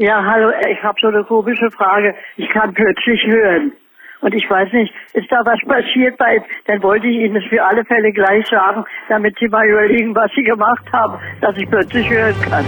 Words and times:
Ja, 0.00 0.24
hallo, 0.24 0.52
ich 0.70 0.80
habe 0.80 0.96
so 1.00 1.08
eine 1.08 1.24
komische 1.24 1.68
Frage. 1.72 2.14
Ich 2.36 2.48
kann 2.50 2.72
plötzlich 2.72 3.20
hören. 3.26 3.72
Und 4.20 4.32
ich 4.32 4.48
weiß 4.48 4.72
nicht, 4.72 4.94
ist 5.12 5.26
da 5.30 5.40
was 5.44 5.58
passiert 5.66 6.16
bei, 6.18 6.40
dann 6.66 6.80
wollte 6.84 7.08
ich 7.08 7.16
Ihnen 7.16 7.34
das 7.34 7.42
für 7.50 7.60
alle 7.64 7.84
Fälle 7.84 8.12
gleich 8.12 8.46
sagen, 8.46 8.84
damit 9.08 9.36
Sie 9.40 9.48
mal 9.48 9.66
überlegen, 9.66 10.14
was 10.14 10.30
Sie 10.36 10.42
gemacht 10.44 10.84
haben, 10.92 11.18
dass 11.40 11.56
ich 11.56 11.68
plötzlich 11.68 12.08
hören 12.08 12.34
kann. 12.42 12.64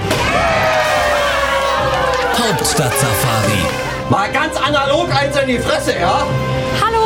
Hauptstadt-Safari. 2.35 3.63
Mal 4.11 4.33
ganz 4.33 4.57
analog 4.67 5.09
eins 5.15 5.41
in 5.41 5.49
die 5.51 5.59
Fresse, 5.59 6.01
ja? 6.01 6.27
Hallo, 6.83 7.00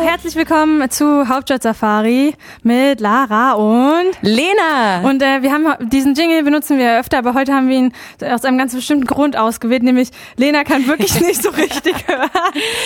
herzlich 0.00 0.36
willkommen 0.36 0.88
zu 0.90 1.28
Hauptstadt 1.28 1.64
Safari 1.64 2.34
mit 2.62 3.00
Lara 3.00 3.54
und 3.54 4.12
Lena. 4.22 5.00
Und 5.02 5.22
äh, 5.22 5.42
wir 5.42 5.52
haben 5.52 5.88
diesen 5.88 6.14
Jingle 6.14 6.44
benutzen 6.44 6.78
wir 6.78 7.00
öfter, 7.00 7.18
aber 7.18 7.34
heute 7.34 7.52
haben 7.52 7.68
wir 7.68 7.76
ihn 7.76 7.92
aus 8.20 8.44
einem 8.44 8.58
ganz 8.58 8.74
bestimmten 8.74 9.06
Grund 9.06 9.36
ausgewählt, 9.36 9.82
nämlich 9.82 10.10
Lena 10.36 10.62
kann 10.62 10.86
wirklich 10.86 11.20
nicht 11.20 11.42
so 11.42 11.50
richtig 11.50 11.94
hören. 12.06 12.30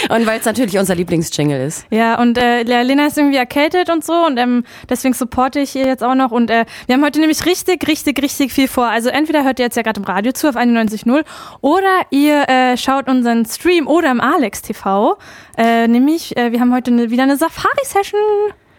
Und 0.09 0.27
weil 0.27 0.40
es 0.40 0.46
natürlich 0.46 0.78
unser 0.78 0.95
Lieblingsjingle 0.95 1.66
ist. 1.66 1.87
Ja, 1.90 2.18
und 2.18 2.38
äh, 2.38 2.62
Lena 2.62 3.06
ist 3.06 3.18
irgendwie 3.18 3.37
erkältet 3.37 3.90
und 3.90 4.04
so 4.04 4.15
und 4.15 4.38
ähm, 4.38 4.65
deswegen 4.88 5.12
supporte 5.12 5.60
ich 5.60 5.76
ihr 5.76 5.87
jetzt 5.87 6.02
auch 6.02 6.15
noch 6.15 6.30
und 6.30 6.51
äh, 6.51 6.65
wir 6.87 6.95
haben 6.95 7.04
heute 7.04 7.20
nämlich 7.20 7.45
richtig, 7.45 7.87
richtig, 7.87 8.23
richtig 8.23 8.54
viel 8.54 8.68
vor. 8.68 8.87
Also 8.87 9.10
entweder 9.10 9.45
hört 9.45 9.59
ihr 9.59 9.66
jetzt 9.66 9.76
ja 9.76 9.82
gerade 9.82 10.01
im 10.01 10.04
Radio 10.04 10.32
zu 10.32 10.48
auf 10.48 10.56
91.0 10.56 11.24
oder 11.60 11.82
ihr 12.10 12.48
äh, 12.48 12.76
schaut 12.79 13.09
unseren 13.09 13.45
Stream 13.45 13.87
oder 13.87 14.10
im 14.10 14.20
Alex 14.20 14.62
TV, 14.62 15.18
äh, 15.59 15.87
nämlich 15.87 16.37
äh, 16.38 16.52
wir 16.52 16.60
haben 16.60 16.74
heute 16.74 16.90
eine, 16.90 17.02
wieder 17.11 17.24
eine 17.24 17.37
Safari-Session. 17.37 18.20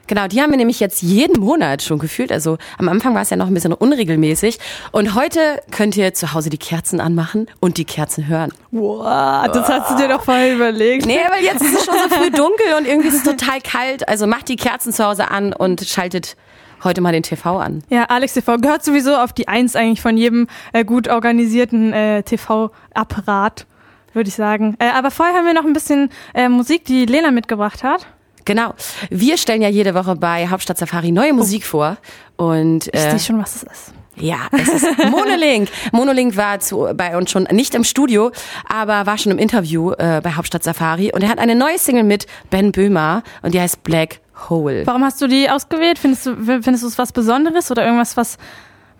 Genau, 0.08 0.27
die 0.27 0.41
haben 0.41 0.52
wir 0.52 0.58
nämlich 0.58 0.81
jetzt 0.81 1.02
jeden 1.02 1.40
Monat 1.40 1.81
schon 1.81 1.98
gefühlt. 1.98 2.31
Also 2.31 2.58
am 2.77 2.90
Anfang 2.90 3.16
war 3.16 3.22
es 3.22 3.30
ja 3.30 3.38
noch 3.38 3.48
ein 3.48 3.54
bisschen 3.54 3.72
unregelmäßig. 3.72 4.59
Und 4.91 5.16
heute 5.16 5.62
könnt 5.72 5.95
ihr 5.95 6.14
zu 6.14 6.34
Hause 6.34 6.50
die 6.50 6.58
Kerzen 6.58 7.00
anmachen 7.00 7.48
und 7.62 7.78
die 7.78 7.86
Kerzen 7.86 8.28
hören. 8.28 8.52
Wow, 8.72 9.48
das 9.54 9.70
hast 9.70 9.91
du 9.91 9.95
dir 9.95 10.09
doch 10.09 10.23
vorher 10.23 10.56
überlegt. 10.56 11.06
Nee, 11.06 11.20
weil 11.30 11.44
jetzt 11.44 11.62
ist 11.62 11.73
es 11.73 11.86
schon 11.86 11.95
so 11.97 12.16
früh 12.16 12.31
dunkel 12.31 12.73
und 12.78 12.86
irgendwie 12.86 13.08
ist 13.08 13.16
es 13.16 13.23
total 13.23 13.62
kalt. 13.62 14.08
Also 14.09 14.28
macht 14.28 14.50
die 14.50 14.58
Kerzen 14.58 14.92
zu 14.92 15.06
Hause 15.06 15.31
an 15.31 15.53
und 15.53 15.81
schaltet 15.86 16.36
heute 16.84 17.00
mal 17.00 17.14
den 17.14 17.23
TV 17.23 17.58
an. 17.59 17.81
Ja, 17.90 18.03
Alex 18.06 18.34
TV 18.34 18.58
gehört 18.58 18.84
sowieso 18.84 19.16
auf 19.16 19.31
die 19.31 19.47
Eins 19.47 19.78
eigentlich 19.78 20.02
von 20.02 20.17
jedem 20.17 20.47
äh, 20.73 20.84
gut 20.84 21.08
organisierten 21.08 21.94
äh, 21.94 22.23
TV-Apparat, 22.23 23.66
würde 24.12 24.28
ich 24.28 24.36
sagen. 24.36 24.75
Äh, 24.80 24.90
aber 24.90 25.12
vorher 25.12 25.36
haben 25.36 25.45
wir 25.45 25.53
noch 25.53 25.66
ein 25.66 25.73
bisschen 25.73 26.09
äh, 26.34 26.50
Musik, 26.50 26.84
die 26.84 27.06
Lena 27.06 27.31
mitgebracht 27.31 27.84
hat. 27.84 28.08
Genau. 28.45 28.73
Wir 29.09 29.38
stellen 29.38 29.61
ja 29.61 29.69
jede 29.69 29.94
Woche 29.95 30.16
bei 30.16 30.47
Hauptstadt 30.47 30.77
Safari 30.77 31.11
neue 31.11 31.33
Musik 31.33 31.66
vor. 31.66 31.97
Und 32.36 32.88
Ich 32.88 32.94
äh, 32.94 33.11
sehe 33.11 33.19
schon, 33.19 33.39
was 33.39 33.55
es 33.55 33.63
ist. 33.63 33.94
Ja, 34.16 34.47
es 34.52 34.67
ist 34.67 34.85
Monolink. 35.09 35.69
Monolink 35.91 36.38
war 36.38 36.59
zu, 36.59 36.88
bei 36.95 37.17
uns 37.17 37.31
schon 37.31 37.44
nicht 37.52 37.73
im 37.73 37.83
Studio, 37.83 38.31
aber 38.67 39.08
war 39.08 39.17
schon 39.17 39.31
im 39.31 39.39
Interview 39.39 39.91
äh, 39.94 40.22
bei 40.23 40.33
Hauptstadt 40.33 40.63
Safari 40.63 41.11
und 41.11 41.23
er 41.23 41.30
hat 41.30 41.39
eine 41.39 41.55
neue 41.55 41.80
Single 41.80 42.03
mit 42.03 42.27
Ben 42.52 42.72
Böhmer 42.72 43.23
und 43.41 43.55
die 43.55 43.59
heißt 43.59 43.81
Black 43.83 44.19
Hole. 44.50 44.85
Warum 44.85 45.03
hast 45.03 45.22
du 45.22 45.28
die 45.28 45.50
ausgewählt? 45.50 45.97
Findest 45.97 46.28
du, 46.28 46.35
findest 46.35 46.83
du 46.83 46.88
es 46.88 46.97
was 46.97 47.11
Besonderes 47.11 47.72
oder 47.72 47.83
irgendwas, 47.85 48.16
was, 48.16 48.38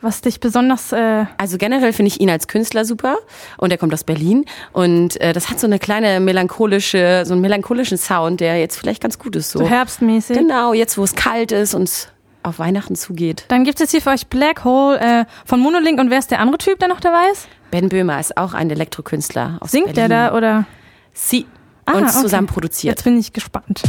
was 0.04 0.22
dich 0.22 0.40
besonders... 0.40 0.92
Äh 0.92 1.26
Also 1.38 1.58
generell 1.58 1.94
finde 1.94 2.10
ich 2.10 2.20
ihn 2.22 2.30
als 2.30 2.48
Künstler 2.48 2.86
super 2.86 3.18
und 3.58 3.72
er 3.72 3.78
kommt 3.78 3.94
aus 3.94 4.04
Berlin 4.04 4.46
und 4.72 5.20
äh, 5.22 5.34
das 5.34 5.50
hat 5.50 5.60
so 5.60 5.68
eine 5.68 5.80
kleine 5.80 6.20
melancholische, 6.20 7.24
so 7.26 7.34
einen 7.34 7.42
melancholischen 7.42 7.98
Sound, 7.98 8.40
der 8.40 8.60
jetzt 8.60 8.78
vielleicht 8.78 9.02
ganz 9.02 9.18
gut 9.18 9.36
ist 9.36 9.52
so. 9.52 9.60
so 9.60 9.68
herbstmäßig? 9.68 10.38
Genau, 10.38 10.74
jetzt 10.74 10.98
wo 10.98 11.04
es 11.04 11.16
kalt 11.16 11.52
ist 11.52 11.74
und 11.74 11.84
es 11.84 12.10
auf 12.44 12.60
Weihnachten 12.60 12.96
zugeht. 12.96 13.46
Dann 13.48 13.64
gibt's 13.64 13.80
jetzt 13.80 13.92
hier 13.92 14.02
für 14.02 14.10
euch 14.10 14.28
Black 14.28 14.66
Hole 14.66 15.00
äh, 15.00 15.26
von 15.46 15.60
Monolink 15.60 16.00
und 16.00 16.10
wer 16.10 16.20
ist 16.20 16.30
der 16.30 16.40
andere 16.40 16.58
Typ, 16.58 16.78
der 16.80 16.90
noch 16.90 17.00
dabei 17.00 17.24
ist? 17.32 17.48
Ben 17.72 17.90
Böhmer 17.90 18.20
ist 18.20 18.38
auch 18.38 18.54
ein 18.54 18.70
Elektrokünstler 18.70 19.58
aus 19.62 19.72
Singt 19.72 19.94
Berlin. 19.94 20.10
der 20.10 20.30
da 20.30 20.38
oder? 20.38 20.66
Sie 21.14 21.46
Ah, 21.86 21.98
und 21.98 22.04
okay. 22.04 22.12
zusammen 22.14 22.48
produziert. 22.48 22.96
Jetzt 22.98 23.04
bin 23.04 23.18
ich 23.20 23.34
gespannt. 23.34 23.82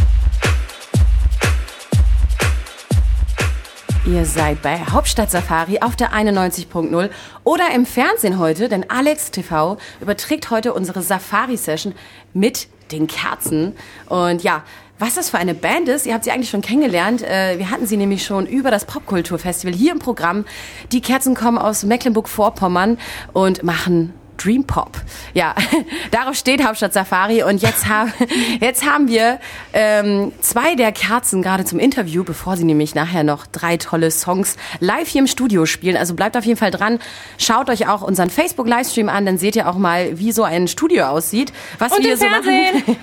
Ihr 4.06 4.26
seid 4.26 4.60
bei 4.60 4.78
Hauptstadt 4.78 5.30
Safari 5.30 5.80
auf 5.80 5.96
der 5.96 6.12
91.0 6.12 7.08
oder 7.42 7.64
im 7.74 7.86
Fernsehen 7.86 8.38
heute, 8.38 8.68
denn 8.68 8.90
Alex 8.90 9.30
TV 9.30 9.78
überträgt 9.98 10.50
heute 10.50 10.74
unsere 10.74 11.00
Safari-Session 11.00 11.94
mit 12.34 12.68
den 12.92 13.06
Kerzen. 13.06 13.74
Und 14.10 14.42
ja, 14.42 14.62
was 14.98 15.14
das 15.14 15.30
für 15.30 15.38
eine 15.38 15.54
Band 15.54 15.88
ist, 15.88 16.04
ihr 16.04 16.12
habt 16.12 16.24
sie 16.24 16.32
eigentlich 16.32 16.50
schon 16.50 16.60
kennengelernt. 16.60 17.22
Äh, 17.22 17.58
Wir 17.58 17.70
hatten 17.70 17.86
sie 17.86 17.96
nämlich 17.96 18.24
schon 18.26 18.44
über 18.46 18.70
das 18.70 18.84
Popkulturfestival 18.84 19.74
hier 19.74 19.92
im 19.92 20.00
Programm. 20.00 20.44
Die 20.92 21.00
Kerzen 21.00 21.34
kommen 21.34 21.56
aus 21.56 21.82
Mecklenburg-Vorpommern 21.84 22.98
und 23.32 23.62
machen 23.62 24.12
Dream 24.36 24.64
Pop. 24.64 24.92
Ja, 25.32 25.54
darauf 26.10 26.34
steht 26.34 26.64
Hauptstadt 26.64 26.92
Safari 26.92 27.42
und 27.42 27.62
jetzt, 27.62 27.88
haben 27.88 28.12
jetzt 28.60 28.86
haben 28.86 29.08
wir 29.08 29.38
ähm, 29.72 30.32
zwei 30.40 30.74
der 30.74 30.92
Kerzen 30.92 31.42
gerade 31.42 31.64
zum 31.64 31.78
Interview, 31.78 32.24
bevor 32.24 32.56
sie 32.56 32.64
nämlich 32.64 32.94
nachher 32.94 33.24
noch 33.24 33.46
drei 33.46 33.76
tolle 33.76 34.10
Songs 34.10 34.56
live 34.80 35.08
hier 35.08 35.20
im 35.20 35.26
Studio 35.26 35.66
spielen. 35.66 35.96
Also 35.96 36.14
bleibt 36.14 36.36
auf 36.36 36.44
jeden 36.44 36.58
Fall 36.58 36.70
dran. 36.70 36.98
Schaut 37.38 37.70
euch 37.70 37.88
auch 37.88 38.02
unseren 38.02 38.30
Facebook-Livestream 38.30 39.08
an, 39.08 39.26
dann 39.26 39.38
seht 39.38 39.56
ihr 39.56 39.68
auch 39.68 39.76
mal, 39.76 40.18
wie 40.18 40.32
so 40.32 40.42
ein 40.42 40.68
Studio 40.68 41.06
aussieht. 41.06 41.52
Was 41.78 41.92
Und 41.92 41.98
wir 41.98 42.06
hier 42.06 42.16
so 42.16 42.26
Fernsehen. 42.26 42.82
machen. 42.86 42.96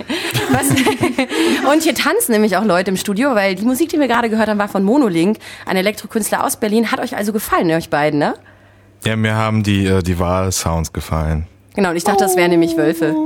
Was, 0.52 1.72
und 1.72 1.84
hier 1.84 1.96
tanzen 1.96 2.34
nämlich 2.34 2.58
auch 2.58 2.66
Leute 2.66 2.92
im 2.92 2.98
Studio, 2.98 3.36
weil 3.36 3.56
die 3.56 3.64
Musik, 3.64 3.90
die 3.90 4.00
wir 4.00 4.08
gerade 4.08 4.30
gehört 4.30 4.50
haben, 4.50 4.60
war 4.60 4.68
von 4.68 4.84
Monolink, 4.84 5.38
ein 5.66 5.78
Elektrokünstler 5.78 6.44
aus 6.44 6.58
Berlin. 6.58 6.92
Hat 6.92 7.00
euch 7.00 7.16
also 7.16 7.32
gefallen, 7.34 7.72
euch 7.72 7.90
beiden, 7.90 8.20
ne? 8.20 8.36
Ja, 9.04 9.16
mir 9.16 9.36
haben 9.36 9.64
die, 9.64 9.86
äh, 9.86 10.02
die 10.04 10.20
Wahl-Sounds 10.20 10.94
gefallen. 10.94 11.48
Genau, 11.76 11.90
und 11.92 11.96
ich 11.96 12.04
dachte, 12.04 12.24
das 12.24 12.36
wären 12.36 12.52
nämlich 12.52 12.78
Wölfe. 12.78 13.16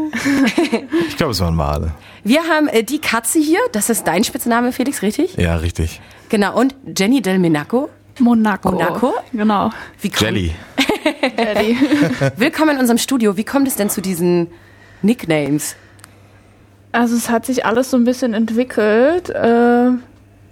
Ich 1.08 1.18
glaube, 1.18 1.31
es 1.31 1.40
waren 1.40 1.58
Wale. 1.58 1.91
Wir 2.25 2.41
haben 2.44 2.68
äh, 2.68 2.84
die 2.84 3.00
Katze 3.00 3.40
hier, 3.40 3.59
das 3.72 3.90
ist 3.90 4.06
dein 4.06 4.24
Spitzname, 4.25 4.74
Felix, 4.74 5.02
richtig? 5.02 5.36
Ja, 5.38 5.56
richtig. 5.56 6.02
Genau, 6.28 6.58
und 6.59 6.75
Jenny 6.97 7.22
Del 7.22 7.40
Menaco. 7.40 7.90
Monaco. 8.19 8.72
Monaco? 8.72 9.13
Genau. 9.31 9.69
Wie 10.02 10.09
kommt- 10.09 10.22
Jelly. 10.22 10.52
Jelly. 11.38 11.78
Willkommen 12.38 12.72
in 12.75 12.80
unserem 12.80 12.97
Studio. 12.97 13.38
Wie 13.38 13.44
kommt 13.46 13.68
es 13.68 13.75
denn 13.75 13.90
zu 13.90 14.02
diesen 14.02 14.47
Nicknames? 15.02 15.75
Also 16.92 17.16
es 17.16 17.30
hat 17.30 17.46
sich 17.46 17.66
alles 17.66 17.92
so 17.92 17.97
ein 17.97 18.03
bisschen 18.03 18.34
entwickelt. 18.34 19.30
Äh, 19.30 19.92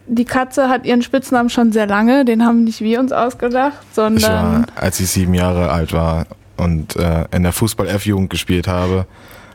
die 0.08 0.25
Katze 0.25 0.69
hat 0.69 0.86
ihren 0.86 1.02
Spitznamen 1.02 1.50
schon 1.50 1.72
sehr 1.72 1.88
lange, 1.88 2.25
den 2.25 2.46
haben 2.46 2.64
nicht 2.64 2.81
wir 2.81 3.00
uns 3.00 3.12
ausgedacht, 3.12 3.78
Ich 3.91 3.97
war, 3.97 4.12
sondern 4.12 4.66
als 4.75 5.00
ich 5.00 5.09
sieben 5.09 5.34
Jahre 5.34 5.72
alt 5.72 5.94
war 5.94 6.28
und 6.58 6.96
äh, 6.96 7.25
in 7.31 7.44
der 7.44 7.53
Fußball-F-Jugend 7.53 8.30
gespielt 8.30 8.68
habe, 8.68 9.06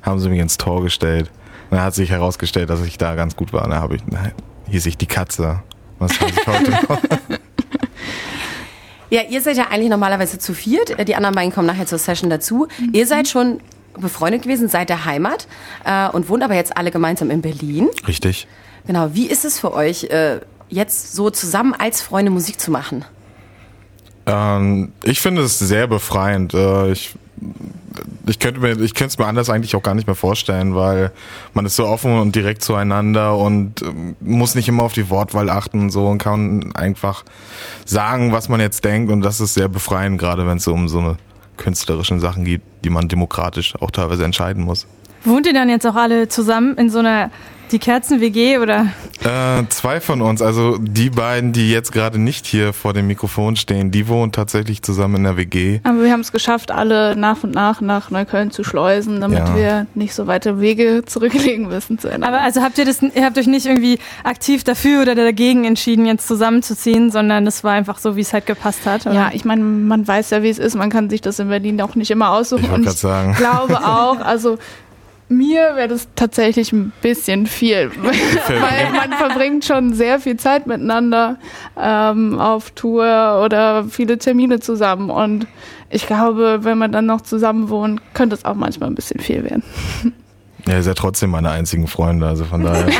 haben 0.02 0.18
sie 0.20 0.28
mich 0.28 0.40
ins 0.40 0.56
Tor 0.56 0.82
gestellt. 0.82 1.30
Und 1.70 1.76
dann 1.76 1.84
hat 1.84 1.94
sich 1.94 2.10
herausgestellt, 2.10 2.70
dass 2.70 2.84
ich 2.84 2.96
da 2.96 3.14
ganz 3.14 3.36
gut 3.36 3.52
war. 3.52 3.64
Und 3.64 3.70
dann 3.70 3.80
habe 3.80 3.96
ich, 3.96 4.02
na, 4.06 4.30
hieß 4.70 4.86
ich 4.86 4.96
die 4.96 5.06
Katze. 5.06 5.62
Was 5.98 6.12
ich 6.12 6.46
heute 6.46 6.70
noch? 6.70 7.00
Ja, 9.10 9.22
ihr 9.22 9.40
seid 9.40 9.56
ja 9.56 9.68
eigentlich 9.70 9.88
normalerweise 9.88 10.38
zu 10.38 10.52
viert. 10.52 11.08
Die 11.08 11.14
anderen 11.14 11.34
beiden 11.34 11.50
kommen 11.50 11.66
nachher 11.66 11.86
zur 11.86 11.98
Session 11.98 12.28
dazu. 12.28 12.68
Ihr 12.92 13.06
seid 13.06 13.26
schon 13.26 13.60
befreundet 13.98 14.42
gewesen 14.42 14.68
seit 14.68 14.90
der 14.90 15.06
Heimat 15.06 15.48
äh, 15.84 16.08
und 16.10 16.28
wohnt 16.28 16.42
aber 16.42 16.54
jetzt 16.54 16.76
alle 16.76 16.90
gemeinsam 16.90 17.30
in 17.30 17.40
Berlin. 17.40 17.88
Richtig. 18.06 18.46
Genau, 18.88 19.10
wie 19.12 19.26
ist 19.26 19.44
es 19.44 19.60
für 19.60 19.74
euch, 19.74 20.04
äh, 20.04 20.40
jetzt 20.70 21.14
so 21.14 21.28
zusammen 21.28 21.74
als 21.74 22.00
Freunde 22.00 22.30
Musik 22.30 22.58
zu 22.58 22.70
machen? 22.70 23.04
Ähm, 24.24 24.92
ich 25.04 25.20
finde 25.20 25.42
es 25.42 25.58
sehr 25.58 25.86
befreiend. 25.86 26.54
Äh, 26.54 26.92
ich 26.92 27.14
ich 28.26 28.38
könnte 28.38 28.60
mir, 28.60 28.80
ich 28.80 28.94
könnte 28.94 29.12
es 29.12 29.18
mir 29.18 29.26
anders 29.26 29.50
eigentlich 29.50 29.76
auch 29.76 29.82
gar 29.82 29.94
nicht 29.94 30.06
mehr 30.06 30.16
vorstellen, 30.16 30.74
weil 30.74 31.12
man 31.52 31.66
ist 31.66 31.76
so 31.76 31.86
offen 31.86 32.18
und 32.18 32.34
direkt 32.34 32.62
zueinander 32.62 33.36
und 33.36 33.82
ähm, 33.82 34.16
muss 34.20 34.54
nicht 34.54 34.68
immer 34.68 34.84
auf 34.84 34.94
die 34.94 35.10
Wortwahl 35.10 35.50
achten 35.50 35.80
und 35.80 35.90
so 35.90 36.06
und 36.06 36.16
kann 36.16 36.74
einfach 36.74 37.24
sagen, 37.84 38.32
was 38.32 38.48
man 38.48 38.58
jetzt 38.58 38.86
denkt 38.86 39.12
und 39.12 39.20
das 39.20 39.38
ist 39.40 39.52
sehr 39.52 39.68
befreiend, 39.68 40.18
gerade 40.18 40.46
wenn 40.46 40.56
es 40.56 40.64
so 40.64 40.72
um 40.72 40.88
so 40.88 40.98
eine 40.98 41.18
künstlerischen 41.58 42.20
Sachen 42.20 42.44
geht, 42.44 42.62
die 42.84 42.90
man 42.90 43.08
demokratisch 43.08 43.74
auch 43.80 43.90
teilweise 43.90 44.24
entscheiden 44.24 44.64
muss. 44.64 44.86
Wohnt 45.24 45.46
ihr 45.46 45.52
dann 45.52 45.68
jetzt 45.68 45.86
auch 45.86 45.96
alle 45.96 46.28
zusammen 46.28 46.76
in 46.78 46.88
so 46.88 47.00
einer 47.00 47.30
die 47.72 47.78
Kerzen-WG 47.78 48.58
oder? 48.58 48.86
Äh, 49.24 49.64
zwei 49.68 50.00
von 50.00 50.22
uns, 50.22 50.40
also 50.42 50.78
die 50.78 51.10
beiden, 51.10 51.52
die 51.52 51.70
jetzt 51.70 51.92
gerade 51.92 52.18
nicht 52.18 52.46
hier 52.46 52.72
vor 52.72 52.92
dem 52.92 53.06
Mikrofon 53.06 53.56
stehen, 53.56 53.90
die 53.90 54.08
wohnen 54.08 54.32
tatsächlich 54.32 54.82
zusammen 54.82 55.16
in 55.16 55.24
der 55.24 55.36
WG. 55.36 55.80
aber 55.84 56.02
wir 56.02 56.12
haben 56.12 56.20
es 56.20 56.32
geschafft, 56.32 56.70
alle 56.70 57.16
nach 57.16 57.42
und 57.44 57.54
nach 57.54 57.80
nach 57.80 58.10
Neukölln 58.10 58.50
zu 58.50 58.64
schleusen, 58.64 59.20
damit 59.20 59.38
Ja. 59.38 59.56
wir 59.56 59.86
nicht 59.94 60.14
so 60.14 60.26
weite 60.26 60.60
Wege 60.60 61.02
zurücklegen 61.04 61.68
müssen 61.68 61.98
zu. 61.98 62.08
Aber 62.12 62.40
also 62.40 62.62
habt 62.62 62.78
ihr 62.78 62.84
das, 62.84 63.02
ihr 63.02 63.24
habt 63.24 63.36
euch 63.38 63.46
nicht 63.46 63.66
irgendwie 63.66 63.98
aktiv 64.24 64.64
dafür 64.64 65.02
oder 65.02 65.14
dagegen 65.14 65.64
entschieden, 65.64 66.06
jetzt 66.06 66.26
zusammenzuziehen, 66.28 67.10
sondern 67.10 67.44
das 67.44 67.64
war 67.64 67.72
einfach 67.72 67.98
so, 67.98 68.16
wie 68.16 68.20
es 68.22 68.32
halt 68.32 68.46
gepasst 68.46 68.86
hat. 68.86 69.06
Oder? 69.06 69.14
ja, 69.14 69.30
ich 69.32 69.44
meine, 69.44 69.62
man 69.62 70.06
weiß 70.06 70.30
ja, 70.30 70.42
wie 70.42 70.48
es 70.48 70.58
ist. 70.58 70.74
Man 70.76 70.90
kann 70.90 71.10
sich 71.10 71.20
das 71.20 71.38
in 71.38 71.48
Berlin 71.48 71.80
auch 71.80 71.94
nicht 71.94 72.10
immer 72.10 72.30
aussuchen. 72.30 72.64
Ich 72.64 72.70
wollte 72.70 72.80
Und 72.80 72.86
gerade 72.86 72.98
sagen. 72.98 73.34
glaube 73.34 73.78
auch, 73.84 74.20
also 74.20 74.58
mir 75.28 75.76
wäre 75.76 75.88
das 75.88 76.08
tatsächlich 76.14 76.72
ein 76.72 76.92
bisschen 77.02 77.46
viel, 77.46 77.90
weil 78.02 78.92
man 78.92 79.12
verbringt 79.12 79.64
schon 79.64 79.92
sehr 79.92 80.20
viel 80.20 80.36
Zeit 80.36 80.66
miteinander 80.66 81.36
ähm, 81.80 82.38
auf 82.38 82.70
Tour 82.70 83.42
oder 83.44 83.84
viele 83.84 84.18
Termine 84.18 84.60
zusammen 84.60 85.10
und 85.10 85.46
ich 85.90 86.06
glaube, 86.06 86.60
wenn 86.62 86.78
man 86.78 86.92
dann 86.92 87.06
noch 87.06 87.22
zusammen 87.22 87.68
wohnt, 87.70 88.00
könnte 88.14 88.36
es 88.36 88.44
auch 88.44 88.54
manchmal 88.54 88.90
ein 88.90 88.94
bisschen 88.94 89.20
viel 89.20 89.42
werden. 89.44 89.62
Ja, 90.66 90.74
ihr 90.74 90.82
seid 90.82 90.98
trotzdem 90.98 91.30
meine 91.30 91.50
einzigen 91.50 91.86
Freunde, 91.86 92.26
also 92.26 92.44
von 92.44 92.62
daher. 92.62 92.88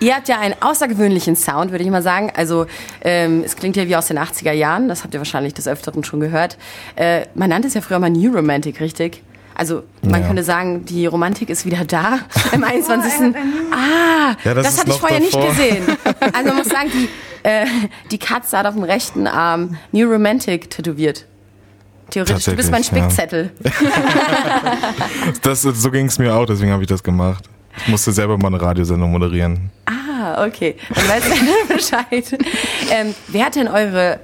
Ihr 0.00 0.14
habt 0.14 0.28
ja 0.28 0.38
einen 0.38 0.54
außergewöhnlichen 0.60 1.36
Sound, 1.36 1.70
würde 1.70 1.84
ich 1.84 1.90
mal 1.90 2.02
sagen. 2.02 2.30
Also 2.36 2.66
ähm, 3.02 3.42
es 3.44 3.56
klingt 3.56 3.76
ja 3.76 3.86
wie 3.86 3.96
aus 3.96 4.08
den 4.08 4.18
80er 4.18 4.52
Jahren, 4.52 4.88
das 4.88 5.04
habt 5.04 5.14
ihr 5.14 5.20
wahrscheinlich 5.20 5.54
des 5.54 5.68
Öfteren 5.68 6.04
schon 6.04 6.20
gehört. 6.20 6.58
Äh, 6.96 7.22
man 7.34 7.50
nannte 7.50 7.68
es 7.68 7.74
ja 7.74 7.80
früher 7.80 7.98
mal 7.98 8.10
New 8.10 8.32
Romantic, 8.32 8.80
richtig? 8.80 9.22
Also 9.60 9.82
man 10.00 10.22
Ja. 10.22 10.26
könnte 10.26 10.42
sagen, 10.42 10.86
die 10.86 11.04
Romantik 11.04 11.50
ist 11.50 11.66
wieder 11.66 11.84
da 11.84 12.20
im 12.52 12.64
21. 12.64 13.34
Ah, 13.70 14.34
Ja, 14.42 14.54
das 14.54 14.64
das, 14.64 14.78
hatte 14.80 14.90
ich 14.92 14.96
vorher 14.96 15.20
davor. 15.20 15.42
nicht 15.44 15.56
gesehen. 15.58 15.84
Also 16.32 16.48
man 16.48 16.56
muss 16.56 16.68
sagen, 16.70 16.90
die, 16.94 17.08
äh, 17.42 17.66
die 18.10 18.16
Katze 18.18 18.56
hat 18.56 18.64
auf 18.64 18.72
dem 18.72 18.84
rechten 18.84 19.26
Arm 19.26 19.76
New 19.92 20.10
Romantic 20.10 20.70
tätowiert. 20.70 21.26
Theoretisch, 22.08 22.46
du 22.46 22.56
bist 22.56 22.70
mein 22.70 22.82
Spickzettel. 22.84 23.50
Das, 25.42 25.62
so 25.62 25.90
ging 25.90 26.06
es 26.06 26.18
mir 26.18 26.34
auch, 26.34 26.46
deswegen 26.46 26.72
habe 26.72 26.82
ich 26.82 26.88
das 26.88 27.02
gemacht. 27.02 27.44
Ich 27.76 27.88
musste 27.88 28.12
selber 28.12 28.36
mal 28.38 28.48
eine 28.48 28.60
Radiosendung 28.60 29.10
moderieren. 29.12 29.70
Ah, 29.86 30.44
okay. 30.46 30.76
Dann 30.94 31.08
weiß 31.08 31.24
ich 31.28 31.68
Bescheid. 31.76 32.38
Ähm, 32.90 33.14
wer 33.28 33.44
hat 33.46 33.56
denn 33.56 33.68
eure 33.68 34.20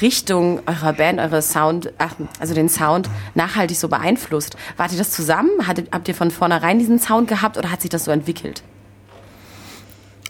Richtung 0.00 0.60
eurer 0.66 0.92
Band, 0.92 1.20
eure 1.20 1.42
Sound, 1.42 1.92
also 2.38 2.54
den 2.54 2.68
Sound 2.68 3.08
nachhaltig 3.34 3.76
so 3.76 3.88
beeinflusst? 3.88 4.56
Wart 4.76 4.92
ihr 4.92 4.98
das 4.98 5.10
zusammen? 5.10 5.50
Habt 5.66 6.08
ihr 6.08 6.14
von 6.14 6.30
vornherein 6.30 6.78
diesen 6.78 6.98
Sound 6.98 7.28
gehabt 7.28 7.56
oder 7.56 7.70
hat 7.70 7.82
sich 7.82 7.90
das 7.90 8.04
so 8.04 8.10
entwickelt? 8.10 8.62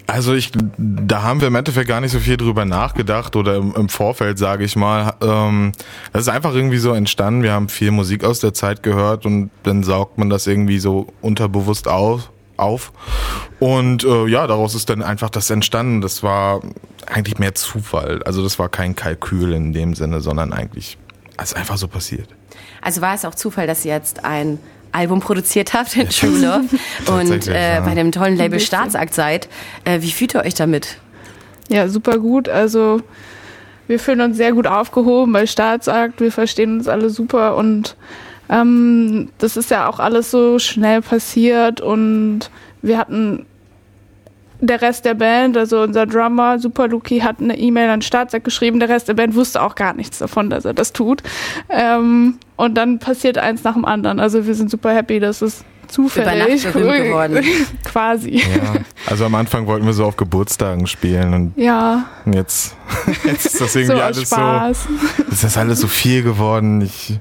Also 0.09 0.35
ich, 0.35 0.53
da 0.79 1.23
haben 1.23 1.41
wir 1.41 1.49
im 1.49 1.57
Endeffekt 1.57 1.89
gar 1.89 2.01
nicht 2.01 2.13
so 2.13 2.21
viel 2.21 2.37
drüber 2.37 2.65
nachgedacht 2.65 3.35
oder 3.35 3.57
im, 3.57 3.75
im 3.75 3.89
Vorfeld, 3.89 4.39
sage 4.39 4.65
ich 4.65 4.77
mal. 4.77 5.15
Ähm, 5.21 5.73
das 6.13 6.23
ist 6.23 6.29
einfach 6.29 6.55
irgendwie 6.55 6.79
so 6.79 6.93
entstanden. 6.93 7.43
Wir 7.43 7.53
haben 7.53 7.69
viel 7.69 7.91
Musik 7.91 8.23
aus 8.23 8.39
der 8.39 8.55
Zeit 8.55 8.85
gehört 8.85 9.27
und 9.27 9.51
dann 9.65 9.83
saugt 9.83 10.17
man 10.17 10.31
das 10.31 10.47
irgendwie 10.47 10.79
so 10.79 11.09
unterbewusst 11.23 11.89
auf. 11.89 12.31
Auf. 12.57 12.93
Und 13.59 14.05
äh, 14.05 14.27
ja, 14.27 14.47
daraus 14.47 14.75
ist 14.75 14.91
dann 14.91 15.03
einfach 15.03 15.31
das 15.31 15.51
entstanden. 15.51 16.01
Das 16.01 16.23
war 16.23 16.61
eigentlich 17.07 17.39
mehr 17.39 17.55
Zufall. 17.55 18.23
Also 18.25 18.43
das 18.43 18.59
war 18.59 18.69
kein 18.69 18.95
Kalkül 18.97 19.53
in 19.53 19.73
dem 19.73 19.95
Sinne, 19.95 20.21
sondern 20.21 20.53
eigentlich 20.53 20.99
es 21.39 21.53
ist 21.53 21.57
einfach 21.57 21.77
so 21.77 21.89
passiert. 21.89 22.29
Also 22.81 23.01
war 23.01 23.15
es 23.15 23.25
auch 23.25 23.35
Zufall, 23.35 23.67
dass 23.67 23.85
ihr 23.85 23.93
jetzt 23.93 24.25
ein 24.25 24.59
Album 24.93 25.21
produziert 25.21 25.75
habt 25.75 25.97
in 25.97 26.09
True 26.09 26.39
Love 26.39 26.69
und 27.21 27.47
äh, 27.49 27.75
ja. 27.75 27.81
bei 27.81 27.95
dem 27.95 28.13
tollen 28.13 28.37
Label 28.37 28.61
Staatsakt 28.61 29.13
seid. 29.15 29.49
Äh, 29.85 30.01
wie 30.01 30.11
fühlt 30.11 30.35
ihr 30.35 30.45
euch 30.45 30.55
damit? 30.55 30.99
Ja, 31.69 31.89
super 31.89 32.19
gut. 32.19 32.49
Also 32.49 33.03
wir 33.87 34.01
fühlen 34.01 34.21
uns 34.21 34.37
sehr 34.37 34.53
gut 34.53 34.67
aufgehoben 34.67 35.33
bei 35.33 35.47
Staatsakt. 35.47 36.21
Wir 36.21 36.33
verstehen 36.33 36.79
uns 36.79 36.89
alle 36.89 37.11
super 37.11 37.57
und 37.57 37.97
ähm, 38.49 39.31
das 39.39 39.57
ist 39.57 39.71
ja 39.71 39.89
auch 39.89 39.99
alles 39.99 40.31
so 40.31 40.59
schnell 40.59 41.03
passiert 41.03 41.81
und 41.81 42.51
wir 42.83 42.99
hatten 42.99 43.47
der 44.61 44.81
Rest 44.81 45.05
der 45.05 45.15
Band, 45.15 45.57
also 45.57 45.83
unser 45.83 46.07
Drummer 46.07 46.59
Super 46.59 46.89
Luki, 46.89 47.21
hat 47.21 47.41
eine 47.41 47.59
E-Mail 47.59 47.91
an 47.91 48.03
Staatsakt 48.03 48.45
geschrieben. 48.45 48.81
Der 48.81 48.89
Rest 48.89 49.09
der 49.09 49.15
Band 49.15 49.35
wusste 49.35 49.63
auch 49.63 49.75
gar 49.75 49.93
nichts 49.93 50.19
davon, 50.19 50.51
dass 50.51 50.65
er 50.65 50.75
das 50.75 50.93
tut. 50.93 51.23
Ähm, 51.69 52.39
und 52.57 52.75
dann 52.75 52.99
passiert 52.99 53.39
eins 53.39 53.65
nach 53.65 53.75
dem 53.75 53.85
anderen. 53.85 54.19
Also 54.19 54.47
wir 54.47 54.55
sind 54.55 54.71
super 54.71 54.95
happy, 54.95 55.21
dass 55.21 55.43
es 55.43 55.65
zufällig 55.89 56.65
geworden. 56.73 57.45
quasi. 57.85 58.39
Ja. 58.39 58.77
Also 59.07 59.25
am 59.27 59.35
Anfang 59.35 59.67
wollten 59.67 59.87
wir 59.87 59.93
so 59.93 60.05
auf 60.05 60.17
Geburtstagen 60.17 60.87
spielen 60.87 61.35
und 61.35 61.53
Ja, 61.57 62.07
jetzt, 62.25 62.77
jetzt 63.25 63.47
ist 63.47 63.61
das 63.61 63.73
so 63.73 63.79
irgendwie 63.79 64.01
aus 64.01 64.03
alles 64.03 64.31
so. 64.31 64.37
Spaß. 64.37 64.89
Es 65.31 65.45
ist 65.45 65.57
alles 65.57 65.81
so 65.81 65.87
viel 65.87 66.23
geworden. 66.23 66.81
Ich, 66.81 67.19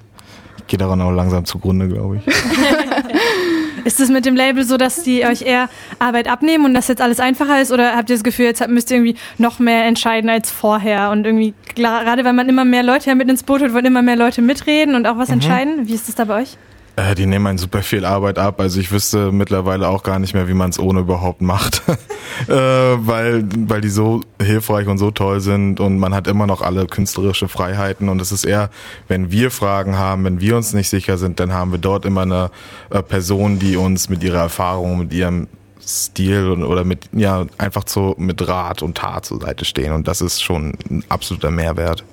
ich 0.66 0.72
gehe 0.72 0.80
daran 0.80 1.00
auch 1.02 1.12
langsam 1.12 1.46
zugrunde, 1.46 1.88
glaube 1.88 2.18
ich. 2.18 2.28
Ist 3.86 4.00
es 4.00 4.10
mit 4.10 4.26
dem 4.26 4.36
Label 4.36 4.64
so, 4.64 4.78
dass 4.78 5.04
die 5.04 5.24
euch 5.26 5.44
eher 5.44 5.70
Arbeit 6.00 6.28
abnehmen 6.28 6.66
und 6.66 6.74
das 6.74 6.88
jetzt 6.88 7.04
alles 7.04 7.20
einfacher 7.20 7.62
ist? 7.62 7.72
Oder 7.72 7.96
habt 7.96 8.10
ihr 8.10 8.16
das 8.16 8.24
Gefühl, 8.24 8.46
jetzt 8.46 8.68
müsst 8.68 8.90
ihr 8.90 8.98
irgendwie 8.98 9.16
noch 9.38 9.60
mehr 9.60 9.86
entscheiden 9.86 10.28
als 10.28 10.50
vorher? 10.50 11.12
Und 11.12 11.24
irgendwie, 11.24 11.54
klar, 11.76 12.04
gerade 12.04 12.26
weil 12.26 12.34
man 12.34 12.50
immer 12.50 12.66
mehr 12.66 12.82
Leute 12.82 13.10
ja 13.10 13.16
mit 13.16 13.30
ins 13.30 13.44
Boot 13.44 13.62
holt, 13.62 13.76
wollen 13.76 13.86
immer 13.86 14.02
mehr 14.02 14.16
Leute 14.16 14.42
mitreden 14.42 14.96
und 14.96 15.06
auch 15.06 15.20
was 15.20 15.30
entscheiden. 15.30 15.88
Wie 15.88 15.94
ist 15.94 16.08
das 16.08 16.16
da 16.16 16.26
bei 16.26 16.42
euch? 16.42 16.58
Äh, 16.96 17.14
die 17.14 17.28
nehmen 17.28 17.46
einen 17.46 17.58
super 17.58 17.84
viel 17.84 18.06
Arbeit 18.06 18.40
ab. 18.40 18.60
Also 18.60 18.80
ich 18.80 18.92
wüsste 18.92 19.32
mittlerweile 19.32 19.88
auch 19.88 20.02
gar 20.02 20.18
nicht 20.18 20.34
mehr, 20.34 20.48
wie 20.48 20.54
man 20.54 20.72
es 20.72 20.80
ohne 20.80 21.02
überhaupt 21.02 21.42
macht. 21.42 21.84
äh, 22.48 22.54
weil, 22.54 23.48
weil 23.68 23.82
die 23.82 23.90
so 23.90 24.22
hilfreich 24.42 24.88
und 24.88 24.98
so 24.98 25.12
toll 25.12 25.40
sind 25.40 25.80
und 25.80 25.98
man 25.98 26.14
hat 26.14 26.28
immer 26.28 26.48
noch 26.48 26.62
alle 26.62 26.86
künstlerische 26.86 27.48
Freiheiten 27.48 28.10
und 28.10 28.22
es 28.22 28.32
ist 28.32 28.46
eher, 28.46 28.70
wenn 29.08 29.32
wir 29.32 29.52
Fragen 29.52 29.98
haben, 29.98 30.26
wenn 30.26 30.40
wir 30.40 30.58
uns 30.58 30.74
nicht 30.74 30.90
sicher 30.90 31.18
sind, 31.18 31.40
dann 31.40 31.54
haben 31.54 31.72
wir 31.72 31.80
dort 31.80 32.06
immer 32.06 32.24
eine 32.24 32.52
äh, 32.90 33.02
Person, 33.02 33.60
die 33.60 33.78
uns 33.78 34.10
mit 34.10 34.24
ihrer 34.24 34.40
Erfahrung, 34.40 35.00
mit 35.00 35.14
ihrem 35.14 35.48
Stil 35.86 36.64
oder 36.64 36.84
mit, 36.84 37.10
ja, 37.14 37.46
einfach 37.58 37.84
so 37.86 38.16
mit 38.18 38.48
Rat 38.48 38.82
und 38.82 38.98
Tat 38.98 39.26
zur 39.26 39.40
Seite 39.40 39.66
stehen 39.66 39.94
und 39.94 40.08
das 40.08 40.22
ist 40.22 40.44
schon 40.44 40.74
ein 40.90 41.04
absoluter 41.10 41.52
Mehrwert. 41.52 42.04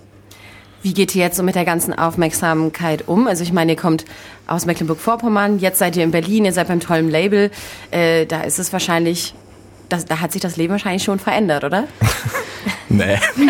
Wie 0.83 0.95
geht 0.95 1.15
ihr 1.15 1.23
jetzt 1.23 1.37
so 1.37 1.45
mit 1.45 1.55
der 1.55 1.65
ganzen 1.65 1.97
Aufmerksamkeit 1.97 3.07
um? 3.07 3.29
Also 3.29 3.45
ich 3.45 3.53
meine, 3.53 3.73
ihr 3.73 3.79
kommt 3.79 4.05
aus 4.49 4.67
Mecklenburg-Vorpommern, 4.67 5.61
jetzt 5.61 5.79
seid 5.79 5.97
ihr 5.97 6.03
in 6.03 6.11
Berlin, 6.11 6.45
ihr 6.45 6.53
seid 6.53 6.67
beim 6.67 6.81
tollen 6.81 7.09
Label. 7.09 7.53
Äh, 7.93 8.27
da 8.27 8.43
ist 8.43 8.59
es 8.59 8.73
wahrscheinlich, 8.73 9.33
das, 9.93 10.07
da 10.07 10.21
hat 10.21 10.33
sich 10.33 10.41
das 10.41 10.57
Leben 10.57 10.73
wahrscheinlich 10.73 11.03
schon 11.03 11.19
verändert, 11.19 11.65
oder? 11.65 11.85
Nee. 12.93 13.17
Nee. 13.37 13.49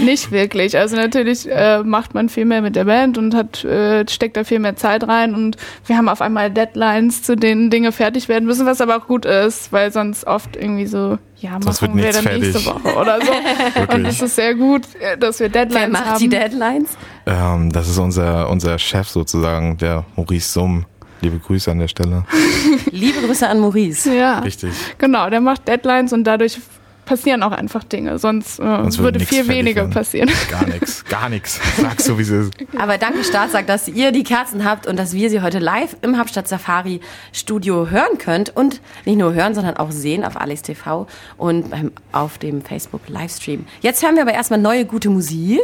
Nicht 0.04 0.30
wirklich. 0.30 0.76
Also 0.76 0.96
natürlich 0.96 1.50
äh, 1.50 1.82
macht 1.82 2.12
man 2.12 2.28
viel 2.28 2.44
mehr 2.44 2.60
mit 2.60 2.76
der 2.76 2.84
Band 2.84 3.16
und 3.16 3.34
hat 3.34 3.64
äh, 3.64 4.04
steckt 4.08 4.36
da 4.36 4.44
viel 4.44 4.58
mehr 4.58 4.76
Zeit 4.76 5.08
rein 5.08 5.34
und 5.34 5.56
wir 5.86 5.96
haben 5.96 6.10
auf 6.10 6.20
einmal 6.20 6.50
Deadlines, 6.50 7.22
zu 7.22 7.34
denen 7.34 7.70
Dinge 7.70 7.90
fertig 7.90 8.28
werden 8.28 8.44
müssen, 8.44 8.66
was 8.66 8.82
aber 8.82 8.98
auch 8.98 9.06
gut 9.06 9.24
ist, 9.24 9.72
weil 9.72 9.90
sonst 9.90 10.26
oft 10.26 10.56
irgendwie 10.56 10.86
so, 10.86 11.18
ja, 11.38 11.52
Sonst 11.62 11.80
wird 11.80 11.94
machen 11.94 12.04
wir 12.04 12.12
dann 12.12 12.24
nächste 12.24 12.60
fertig. 12.60 12.84
Woche 12.84 12.96
oder 12.96 13.18
so. 13.22 13.92
und 13.94 14.04
es 14.04 14.20
ist 14.20 14.36
sehr 14.36 14.54
gut, 14.54 14.82
äh, 15.00 15.16
dass 15.16 15.40
wir 15.40 15.48
Deadlines 15.48 15.80
Wer 15.80 15.88
macht 15.88 16.06
haben. 16.06 16.18
die 16.18 16.28
Deadlines? 16.28 16.90
Ähm, 17.24 17.72
das 17.72 17.88
ist 17.88 17.98
unser, 17.98 18.50
unser 18.50 18.78
Chef 18.78 19.08
sozusagen, 19.08 19.78
der 19.78 20.04
Maurice 20.16 20.52
Summ. 20.52 20.84
Liebe 21.22 21.38
Grüße 21.38 21.70
an 21.70 21.78
der 21.78 21.88
Stelle. 21.88 22.24
Liebe 22.90 23.20
Grüße 23.20 23.48
an 23.48 23.60
Maurice. 23.60 24.12
Ja, 24.14 24.40
Richtig. 24.40 24.72
genau, 24.98 25.30
der 25.30 25.40
macht 25.40 25.66
Deadlines 25.68 26.12
und 26.12 26.24
dadurch 26.24 26.58
passieren 27.04 27.42
auch 27.42 27.52
einfach 27.52 27.82
Dinge, 27.84 28.18
sonst, 28.18 28.58
äh, 28.60 28.62
Sonst 28.62 28.98
würde 28.98 29.20
viel 29.20 29.46
weniger 29.48 29.82
werden. 29.82 29.92
passieren. 29.92 30.30
Gar 30.50 30.66
nichts, 30.68 31.04
gar 31.04 31.28
nichts. 31.28 31.60
Sag's 31.76 32.04
so, 32.04 32.16
wie 32.16 32.22
es 32.22 32.30
ist. 32.30 32.52
Aber 32.78 32.96
danke 32.96 33.24
Staatsakt, 33.24 33.68
dass 33.68 33.88
ihr 33.88 34.12
die 34.12 34.22
Kerzen 34.22 34.64
habt 34.64 34.86
und 34.86 34.96
dass 34.98 35.12
wir 35.12 35.28
sie 35.28 35.42
heute 35.42 35.58
live 35.58 35.96
im 36.02 36.16
Hauptstadt 36.18 36.46
Safari 36.46 37.00
Studio 37.32 37.88
hören 37.90 38.18
könnt 38.18 38.54
und 38.56 38.80
nicht 39.04 39.18
nur 39.18 39.34
hören, 39.34 39.54
sondern 39.54 39.76
auch 39.76 39.90
sehen 39.90 40.24
auf 40.24 40.40
Alex 40.40 40.62
TV 40.62 41.06
und 41.38 41.70
beim, 41.70 41.90
auf 42.12 42.38
dem 42.38 42.62
Facebook 42.62 43.02
Livestream. 43.08 43.66
Jetzt 43.80 44.02
hören 44.04 44.14
wir 44.14 44.22
aber 44.22 44.34
erstmal 44.34 44.60
neue 44.60 44.84
gute 44.84 45.10
Musik. 45.10 45.60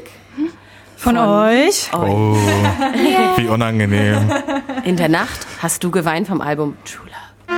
Von, 0.99 1.17
euch? 1.17 1.91
Oh, 1.93 2.35
wie 3.37 3.47
unangenehm. 3.47 4.33
In 4.83 4.97
der 4.97 5.09
Nacht 5.09 5.47
hast 5.63 5.85
du 5.85 5.93
geweint 5.93 6.27
vom 6.27 6.41
Album 6.41 6.77
True 6.85 7.07
Love. 7.07 7.55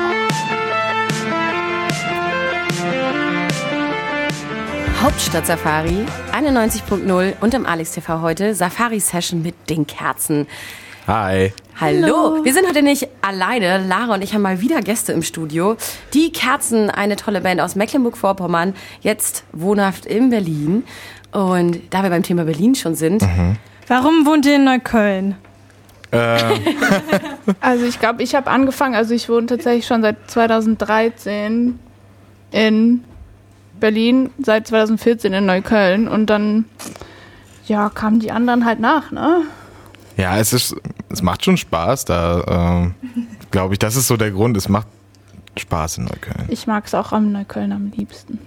Hauptstadt 5.02 5.46
Safari 5.46 6.04
91.0 6.34 7.32
und 7.40 7.54
im 7.54 7.64
Alex 7.64 7.92
TV 7.92 8.20
heute 8.20 8.54
Safari 8.54 9.00
Session 9.00 9.40
mit 9.40 9.70
den 9.70 9.86
Kerzen. 9.86 10.46
Hi. 11.06 11.54
Hallo. 11.80 12.44
Wir 12.44 12.52
sind 12.52 12.68
heute 12.68 12.82
nicht 12.82 13.08
alleine. 13.22 13.78
Lara 13.86 14.12
und 14.12 14.22
ich 14.22 14.34
haben 14.34 14.42
mal 14.42 14.60
wieder 14.60 14.82
Gäste 14.82 15.12
im 15.12 15.22
Studio. 15.22 15.78
Die 16.12 16.30
Kerzen, 16.30 16.90
eine 16.90 17.16
tolle 17.16 17.40
Band 17.40 17.62
aus 17.62 17.74
Mecklenburg-Vorpommern, 17.74 18.74
jetzt 19.00 19.44
wohnhaft 19.52 20.04
in 20.04 20.28
Berlin. 20.28 20.84
Und 21.32 21.80
da 21.90 22.02
wir 22.02 22.10
beim 22.10 22.22
Thema 22.22 22.44
Berlin 22.44 22.74
schon 22.74 22.94
sind, 22.94 23.22
Warum 23.90 24.24
wohnt 24.24 24.46
ihr 24.46 24.54
in 24.54 24.64
Neukölln? 24.64 25.34
Also 27.60 27.84
ich 27.84 27.98
glaube, 27.98 28.22
ich 28.22 28.34
habe 28.34 28.50
angefangen, 28.50 28.94
also 28.94 29.14
ich 29.14 29.28
wohne 29.28 29.46
tatsächlich 29.46 29.86
schon 29.86 30.02
seit 30.02 30.30
2013 30.30 31.78
in 32.52 33.04
Berlin, 33.78 34.30
seit 34.40 34.66
2014 34.68 35.32
in 35.32 35.46
Neukölln 35.46 36.08
und 36.08 36.26
dann 36.26 36.64
ja, 37.66 37.90
kamen 37.90 38.20
die 38.20 38.30
anderen 38.30 38.64
halt 38.64 38.80
nach, 38.80 39.10
ne? 39.10 39.42
Ja, 40.16 40.38
es 40.38 40.52
ist, 40.52 40.76
es 41.08 41.22
macht 41.22 41.44
schon 41.44 41.56
Spaß 41.56 42.04
da, 42.04 42.44
ähm, 42.48 42.94
glaube 43.50 43.74
ich. 43.74 43.78
Das 43.78 43.96
ist 43.96 44.06
so 44.06 44.16
der 44.16 44.30
Grund. 44.30 44.56
Es 44.56 44.68
macht 44.68 44.88
Spaß 45.56 45.98
in 45.98 46.04
Neukölln. 46.04 46.46
Ich 46.48 46.66
mag 46.66 46.86
es 46.86 46.94
auch 46.94 47.12
am 47.12 47.32
Neukölln 47.32 47.72
am 47.72 47.90
liebsten. 47.96 48.38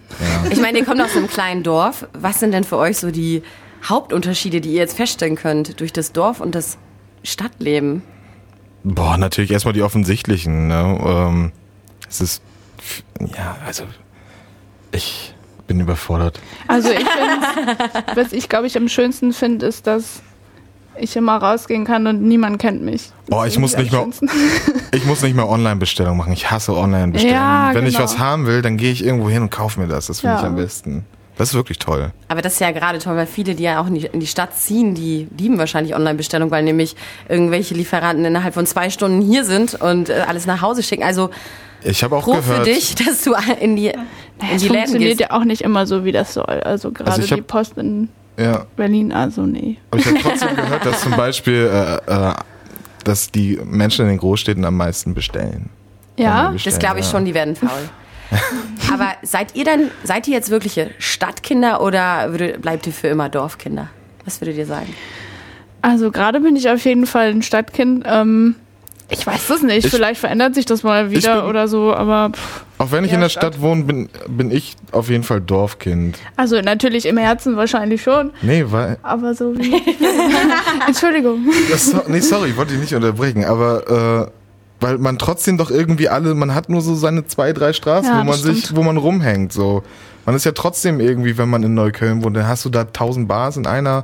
ich 0.49 0.59
meine, 0.59 0.79
ihr 0.79 0.85
kommt 0.85 1.01
aus 1.01 1.15
einem 1.15 1.27
kleinen 1.27 1.63
Dorf. 1.63 2.07
Was 2.13 2.39
sind 2.39 2.51
denn 2.51 2.63
für 2.63 2.77
euch 2.77 2.97
so 2.97 3.11
die 3.11 3.43
Hauptunterschiede, 3.83 4.61
die 4.61 4.69
ihr 4.69 4.79
jetzt 4.79 4.95
feststellen 4.95 5.35
könnt 5.35 5.79
durch 5.79 5.91
das 5.91 6.13
Dorf 6.13 6.39
und 6.39 6.55
das 6.55 6.77
Stadtleben? 7.23 8.03
Boah, 8.83 9.17
natürlich 9.17 9.51
erstmal 9.51 9.73
die 9.73 9.81
offensichtlichen. 9.81 10.67
Ne? 10.67 10.99
Ähm, 11.05 11.51
es 12.09 12.21
ist, 12.21 12.41
ja, 13.19 13.57
also 13.65 13.83
ich 14.91 15.33
bin 15.67 15.79
überfordert. 15.79 16.39
Also 16.67 16.89
ich 16.89 17.07
finde, 17.07 17.47
was 18.15 18.33
ich 18.33 18.49
glaube 18.49 18.67
ich 18.67 18.77
am 18.77 18.89
schönsten 18.89 19.33
finde, 19.33 19.65
ist, 19.65 19.87
dass 19.87 20.21
ich 20.97 21.15
immer 21.15 21.37
rausgehen 21.37 21.85
kann 21.85 22.05
und 22.07 22.21
niemand 22.21 22.59
kennt 22.59 22.81
mich. 22.81 23.11
Boah, 23.27 23.45
ich 23.47 23.57
muss 23.59 23.75
nicht 23.75 23.91
mehr, 23.91 24.05
ich 24.91 25.05
muss 25.05 25.21
nicht 25.21 25.35
mehr 25.35 25.47
Online-Bestellung 25.49 26.17
machen. 26.17 26.33
Ich 26.33 26.49
hasse 26.51 26.75
Online-Bestellungen. 26.75 27.41
Ja, 27.41 27.71
Wenn 27.73 27.85
ich 27.85 27.93
genau. 27.93 28.03
was 28.05 28.19
haben 28.19 28.45
will, 28.45 28.61
dann 28.61 28.77
gehe 28.77 28.91
ich 28.91 29.03
irgendwo 29.03 29.29
hin 29.29 29.41
und 29.43 29.49
kaufe 29.49 29.79
mir 29.79 29.87
das. 29.87 30.07
Das 30.07 30.19
finde 30.21 30.35
Ja. 30.35 30.39
ich 30.41 30.45
am 30.47 30.55
besten. 30.55 31.05
Das 31.35 31.49
ist 31.49 31.55
wirklich 31.55 31.79
toll. 31.79 32.11
Aber 32.27 32.43
das 32.43 32.53
ist 32.53 32.59
ja 32.59 32.69
gerade 32.71 32.99
toll, 32.99 33.15
weil 33.15 33.25
viele, 33.25 33.55
die 33.55 33.63
ja 33.63 33.81
auch 33.81 33.87
in 33.87 33.95
die, 33.95 34.05
in 34.05 34.19
die 34.19 34.27
Stadt 34.27 34.55
ziehen, 34.55 34.93
die 34.93 35.27
lieben 35.35 35.57
wahrscheinlich 35.57 35.95
Online-Bestellung, 35.95 36.51
weil 36.51 36.63
nämlich 36.63 36.95
irgendwelche 37.27 37.73
Lieferanten 37.73 38.23
innerhalb 38.23 38.53
von 38.53 38.67
zwei 38.67 38.91
Stunden 38.91 39.19
hier 39.21 39.43
sind 39.43 39.73
und 39.73 40.09
äh, 40.09 40.25
alles 40.27 40.45
nach 40.45 40.61
Hause 40.61 40.83
schicken. 40.83 41.01
Also 41.03 41.31
Ich 41.85 42.03
habe 42.03 42.15
auch 42.15 42.23
pro 42.23 42.33
gehört. 42.33 42.59
für 42.59 42.63
dich, 42.63 42.95
dass 42.95 43.23
du 43.23 43.33
in 43.59 43.75
die, 43.75 43.87
in 43.87 43.95
Es 44.53 44.61
die 44.61 44.67
Läden 44.67 44.77
funktioniert 44.83 45.17
gehst. 45.17 45.29
ja 45.31 45.31
auch 45.31 45.43
nicht 45.43 45.61
immer 45.61 45.85
so, 45.85 46.05
wie 46.05 46.11
das 46.11 46.33
soll. 46.33 46.45
Also 46.45 46.91
gerade 46.91 47.11
Also 47.11 47.35
die 47.35 47.41
Post 47.41 47.77
in 47.77 48.09
Ja, 48.37 48.65
Berlin, 48.75 49.11
also 49.11 49.43
nee. 49.43 49.77
aber 49.91 49.99
ich 50.01 50.07
habe 50.07 50.19
trotzdem 50.23 50.55
gehört, 50.55 50.85
dass 50.85 51.01
zum 51.01 51.15
Beispiel, 51.15 51.69
äh, 52.07 52.29
äh, 52.29 52.33
dass 53.03 53.31
die 53.31 53.59
Menschen 53.63 54.03
in 54.05 54.09
den 54.09 54.17
Großstädten 54.19 54.63
am 54.65 54.77
meisten 54.77 55.13
bestellen. 55.13 55.69
Ja, 56.17 56.31
Online 56.31 56.53
Das 56.53 56.63
bestellen, 56.63 56.79
glaube 56.79 56.99
ich 56.99 57.05
ja. 57.05 57.11
schon, 57.11 57.25
die 57.25 57.33
werden 57.33 57.55
faul. 57.55 57.69
Aber 58.93 59.13
seid 59.21 59.55
ihr 59.55 59.63
denn, 59.65 59.91
seid 60.03 60.27
ihr 60.27 60.33
jetzt 60.33 60.49
wirkliche 60.49 60.89
Stadtkinder 60.97 61.81
oder 61.81 62.31
würde, 62.31 62.57
bleibt 62.59 62.87
ihr 62.87 62.93
für 62.93 63.07
immer 63.07 63.29
Dorfkinder? 63.29 63.89
Was 64.25 64.39
würdet 64.41 64.57
ihr 64.57 64.65
sagen? 64.65 64.93
also 65.81 66.11
gerade 66.11 66.39
bin 66.39 66.55
ich 66.55 66.69
auf 66.69 66.85
jeden 66.85 67.05
Fall 67.05 67.31
ein 67.31 67.41
Stadtkind. 67.41 68.05
Ähm, 68.07 68.55
ich 69.09 69.25
weiß 69.27 69.49
es 69.51 69.61
nicht, 69.61 69.85
Ich- 69.85 69.91
vielleicht 69.91 70.19
verändert 70.19 70.55
sich 70.55 70.65
das 70.65 70.83
mal 70.83 71.11
wieder 71.11 71.41
bin- 71.41 71.49
oder 71.49 71.67
so, 71.67 71.93
aber 71.93 72.31
pff. 72.33 72.63
Auch 72.79 72.91
wenn 72.91 73.03
ich 73.05 73.11
Ja, 73.11 73.15
in 73.15 73.21
der 73.21 73.29
Stadt. 73.29 73.53
Stadt 73.55 73.61
wohne, 73.61 73.83
bin, 73.83 74.09
bin 74.27 74.51
ich 74.51 74.75
auf 74.91 75.09
jeden 75.09 75.23
Fall 75.23 75.39
Dorfkind. 75.41 76.17
also 76.35 76.59
natürlich 76.61 77.05
im 77.05 77.17
Herzen 77.17 77.55
wahrscheinlich 77.55 78.01
schon, 78.01 78.31
Nee, 78.41 78.65
weil. 78.67 78.97
aber 79.03 79.33
so 79.35 79.55
wie. 79.57 79.73
Entschuldigung. 80.87 81.45
Das, 81.69 81.85
so- 81.91 82.01
nee, 82.07 82.19
sorry, 82.19 82.49
ich 82.49 82.57
wollte 82.57 82.71
dich 82.73 82.81
nicht 82.81 82.93
unterbrechen, 82.95 83.45
aber 83.45 84.27
äh, 84.29 84.31
weil 84.79 84.97
man 84.97 85.17
trotzdem 85.17 85.57
doch 85.57 85.71
irgendwie 85.71 86.09
alle, 86.09 86.33
man 86.35 86.53
hat 86.53 86.69
nur 86.69 86.81
so 86.81 86.95
seine 86.95 87.25
zwei, 87.25 87.53
drei 87.53 87.71
Straßen, 87.73 88.09
Ja, 88.09 88.19
wo 88.19 88.23
man 88.23 88.27
das 88.27 88.41
sich, 88.41 88.65
stimmt. 88.65 88.77
wo 88.77 88.83
man 88.83 88.97
rumhängt. 88.97 89.53
So. 89.53 89.83
Man 90.25 90.35
ist 90.35 90.43
ja 90.45 90.51
trotzdem 90.51 90.99
irgendwie, 90.99 91.37
wenn 91.37 91.49
man 91.49 91.63
in 91.63 91.73
Neukölln 91.73 92.23
wohnt, 92.23 92.35
dann 92.35 92.47
hast 92.47 92.65
du 92.65 92.69
da 92.69 92.83
tausend 92.85 93.27
Bars 93.27 93.55
in 93.57 93.65
einer 93.65 94.03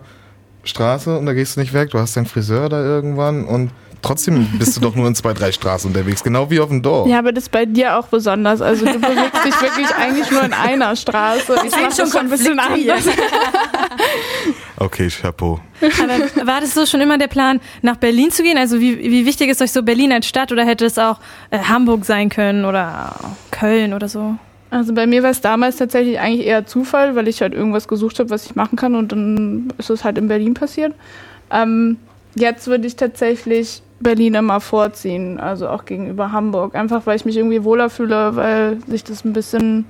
Straße 0.63 1.17
und 1.17 1.25
da 1.25 1.33
gehst 1.33 1.55
du 1.55 1.59
nicht 1.61 1.73
weg. 1.73 1.89
Du 1.91 1.99
hast 1.99 2.15
deinen 2.15 2.25
Friseur 2.27 2.69
da 2.69 2.81
irgendwann 2.83 3.45
und 3.45 3.71
trotzdem 4.01 4.47
bist 4.57 4.75
du 4.77 4.81
doch 4.81 4.95
nur 4.95 5.07
in 5.07 5.15
zwei, 5.15 5.33
drei 5.33 5.51
Straßen 5.51 5.89
unterwegs, 5.89 6.23
genau 6.23 6.49
wie 6.49 6.59
auf 6.59 6.69
dem 6.69 6.81
Dorf. 6.81 7.07
Ja, 7.07 7.19
aber 7.19 7.31
das 7.31 7.45
ist 7.45 7.51
bei 7.51 7.65
dir 7.65 7.97
auch 7.97 8.07
besonders. 8.07 8.61
Also 8.61 8.85
du 8.85 8.99
bewegst 8.99 9.45
dich 9.45 9.61
wirklich 9.61 9.95
eigentlich 9.95 10.31
nur 10.31 10.43
in 10.43 10.53
einer 10.53 10.95
Straße. 10.95 11.55
Ich 11.65 11.71
mach 11.71 11.95
schon 11.95 12.07
schon 12.07 12.21
ein 12.21 12.29
bisschen 12.29 12.59
anders. 12.59 13.05
Okay, 14.81 15.09
Chapeau. 15.09 15.59
Aber 16.01 16.47
war 16.47 16.61
das 16.61 16.73
so 16.73 16.85
schon 16.85 17.01
immer 17.01 17.17
der 17.17 17.27
Plan, 17.27 17.59
nach 17.81 17.97
Berlin 17.97 18.31
zu 18.31 18.43
gehen? 18.43 18.57
Also 18.57 18.79
wie, 18.79 18.97
wie 18.97 19.25
wichtig 19.25 19.49
ist 19.49 19.61
euch 19.61 19.73
so 19.73 19.83
Berlin 19.83 20.13
als 20.13 20.25
Stadt 20.25 20.53
oder 20.53 20.65
hätte 20.65 20.85
es 20.85 20.97
auch 20.97 21.19
äh, 21.51 21.59
Hamburg 21.59 22.05
sein 22.05 22.29
können 22.29 22.63
oder 22.63 23.13
Köln 23.51 23.93
oder 23.93 24.07
so? 24.07 24.35
Also 24.71 24.93
bei 24.93 25.05
mir 25.05 25.21
war 25.21 25.31
es 25.31 25.41
damals 25.41 25.75
tatsächlich 25.75 26.19
eigentlich 26.19 26.47
eher 26.47 26.65
Zufall, 26.65 27.15
weil 27.15 27.27
ich 27.27 27.41
halt 27.41 27.53
irgendwas 27.53 27.89
gesucht 27.89 28.19
habe, 28.19 28.29
was 28.29 28.45
ich 28.45 28.55
machen 28.55 28.77
kann 28.77 28.95
und 28.95 29.11
dann 29.11 29.73
ist 29.77 29.89
es 29.89 30.05
halt 30.05 30.17
in 30.17 30.29
Berlin 30.29 30.53
passiert. 30.53 30.93
Ähm, 31.51 31.97
jetzt 32.35 32.67
würde 32.67 32.87
ich 32.87 32.95
tatsächlich 32.95 33.81
Berlin 33.99 34.35
immer 34.35 34.61
vorziehen, 34.61 35.39
also 35.39 35.67
auch 35.69 35.85
gegenüber 35.85 36.31
Hamburg. 36.31 36.75
Einfach 36.75 37.05
weil 37.05 37.15
ich 37.15 37.25
mich 37.25 37.37
irgendwie 37.37 37.63
wohler 37.63 37.89
fühle, 37.89 38.35
weil 38.35 38.77
sich 38.87 39.03
das 39.03 39.25
ein 39.25 39.33
bisschen 39.33 39.85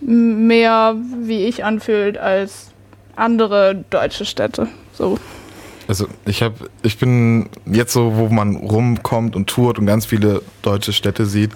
mehr 0.00 0.94
wie 1.20 1.46
ich 1.46 1.64
anfühlt 1.64 2.18
als 2.18 2.72
andere 3.16 3.84
deutsche 3.90 4.24
Städte. 4.24 4.68
So. 4.92 5.18
Also 5.88 6.08
ich 6.26 6.42
habe, 6.42 6.54
ich 6.82 6.98
bin 6.98 7.48
jetzt 7.64 7.92
so, 7.92 8.16
wo 8.16 8.28
man 8.28 8.56
rumkommt 8.56 9.36
und 9.36 9.46
tourt 9.48 9.78
und 9.78 9.86
ganz 9.86 10.04
viele 10.06 10.42
deutsche 10.62 10.92
Städte 10.92 11.26
sieht. 11.26 11.52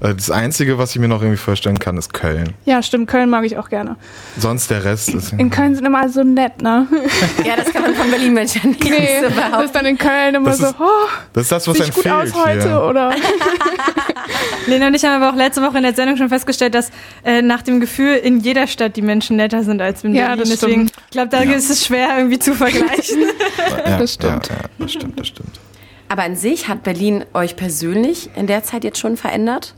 äh, 0.00 0.14
Das 0.14 0.30
Einzige, 0.30 0.78
was 0.78 0.90
ich 0.94 1.00
mir 1.00 1.08
noch 1.08 1.20
irgendwie 1.20 1.36
vorstellen 1.36 1.78
kann, 1.78 1.98
ist 1.98 2.14
Köln. 2.14 2.54
Ja, 2.64 2.82
stimmt, 2.82 3.08
Köln 3.10 3.28
mag 3.28 3.44
ich 3.44 3.58
auch 3.58 3.68
gerne. 3.68 3.96
Sonst 4.38 4.70
der 4.70 4.84
Rest 4.84 5.10
ist. 5.10 5.32
In 5.34 5.50
Köln 5.50 5.74
sind 5.74 5.84
immer 5.84 6.08
so 6.08 6.22
nett, 6.24 6.62
ne? 6.62 6.86
Ja, 7.44 7.56
das 7.56 7.72
kann 7.72 7.82
man 7.82 7.94
von 7.94 8.10
Berlin-Menschen 8.10 8.70
nicht 8.70 8.84
Nee, 8.84 9.08
so 9.22 9.28
das 9.28 9.64
ist 9.66 9.74
dann 9.74 9.84
in 9.86 9.98
Köln 9.98 10.34
immer 10.34 10.50
Das 10.50 10.58
so, 10.58 10.66
ist- 10.66 10.76
oh, 10.80 11.08
Das 11.34 11.42
ist 11.42 11.52
das, 11.52 11.68
was 11.68 11.80
einem 11.80 11.90
gut 11.90 12.02
fehlt 12.02 12.14
aus 12.14 12.34
heute, 12.34 12.62
hier. 12.68 12.82
oder? 12.82 13.14
Lena 14.66 14.86
und 14.88 14.94
ich 14.94 15.04
haben 15.04 15.20
aber 15.22 15.32
auch 15.32 15.36
letzte 15.36 15.62
Woche 15.62 15.76
in 15.78 15.82
der 15.82 15.94
Sendung 15.94 16.16
schon 16.16 16.28
festgestellt, 16.28 16.74
dass 16.74 16.90
äh, 17.24 17.42
nach 17.42 17.62
dem 17.62 17.80
Gefühl 17.80 18.14
in 18.16 18.40
jeder 18.40 18.66
Stadt 18.66 18.96
die 18.96 19.02
Menschen 19.02 19.36
netter 19.36 19.62
sind 19.64 19.80
als 19.82 20.04
in 20.04 20.14
Ja, 20.14 20.28
Berlin. 20.28 20.38
das 20.40 20.48
Deswegen, 20.50 20.88
stimmt. 20.88 21.02
ich 21.06 21.10
glaube, 21.10 21.28
da 21.28 21.38
ist 21.42 21.70
es 21.70 21.84
schwer 21.86 22.08
irgendwie 22.16 22.38
zu 22.38 22.54
vergleichen. 22.54 23.24
Ja, 23.86 23.98
Das 23.98 24.14
stimmt. 24.14 24.48
Ja, 24.48 24.54
ja, 24.56 24.60
das 24.78 24.92
stimmt, 24.92 25.18
das 25.20 25.26
stimmt. 25.28 25.60
Aber 26.08 26.22
an 26.22 26.36
sich 26.36 26.68
hat 26.68 26.82
Berlin 26.82 27.24
euch 27.34 27.56
persönlich 27.56 28.30
in 28.36 28.46
der 28.46 28.62
Zeit 28.62 28.84
jetzt 28.84 28.98
schon 28.98 29.16
verändert? 29.16 29.74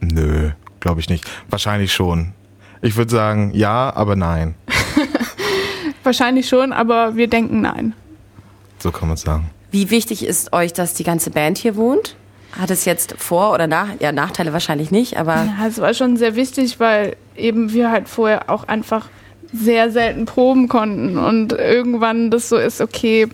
Nö, 0.00 0.50
glaube 0.80 1.00
ich 1.00 1.08
nicht. 1.08 1.24
Wahrscheinlich 1.48 1.92
schon. 1.92 2.32
Ich 2.80 2.96
würde 2.96 3.10
sagen, 3.10 3.52
ja, 3.54 3.92
aber 3.94 4.16
nein. 4.16 4.54
Wahrscheinlich 6.02 6.48
schon, 6.48 6.72
aber 6.72 7.14
wir 7.16 7.28
denken 7.28 7.60
nein. 7.60 7.94
So 8.80 8.90
kann 8.90 9.08
man 9.08 9.16
sagen. 9.16 9.50
Wie 9.72 9.90
wichtig 9.90 10.24
ist 10.24 10.52
euch, 10.52 10.72
dass 10.72 10.94
die 10.94 11.02
ganze 11.02 11.30
Band 11.30 11.58
hier 11.58 11.76
wohnt? 11.76 12.14
Hat 12.52 12.70
es 12.70 12.84
jetzt 12.84 13.14
Vor- 13.18 13.54
oder 13.54 13.66
Nach 13.66 13.88
ja, 13.98 14.12
Nachteile 14.12 14.52
wahrscheinlich 14.52 14.90
nicht, 14.90 15.16
aber 15.16 15.34
Ja, 15.34 15.66
es 15.66 15.80
war 15.80 15.94
schon 15.94 16.18
sehr 16.18 16.36
wichtig, 16.36 16.78
weil 16.78 17.16
eben 17.34 17.72
wir 17.72 17.90
halt 17.90 18.08
vorher 18.08 18.50
auch 18.50 18.68
einfach 18.68 19.08
sehr 19.52 19.90
selten 19.90 20.26
proben 20.26 20.68
konnten. 20.68 21.16
Und 21.16 21.52
irgendwann 21.54 22.30
das 22.30 22.50
so 22.50 22.56
ist, 22.58 22.82
okay, 22.82 23.28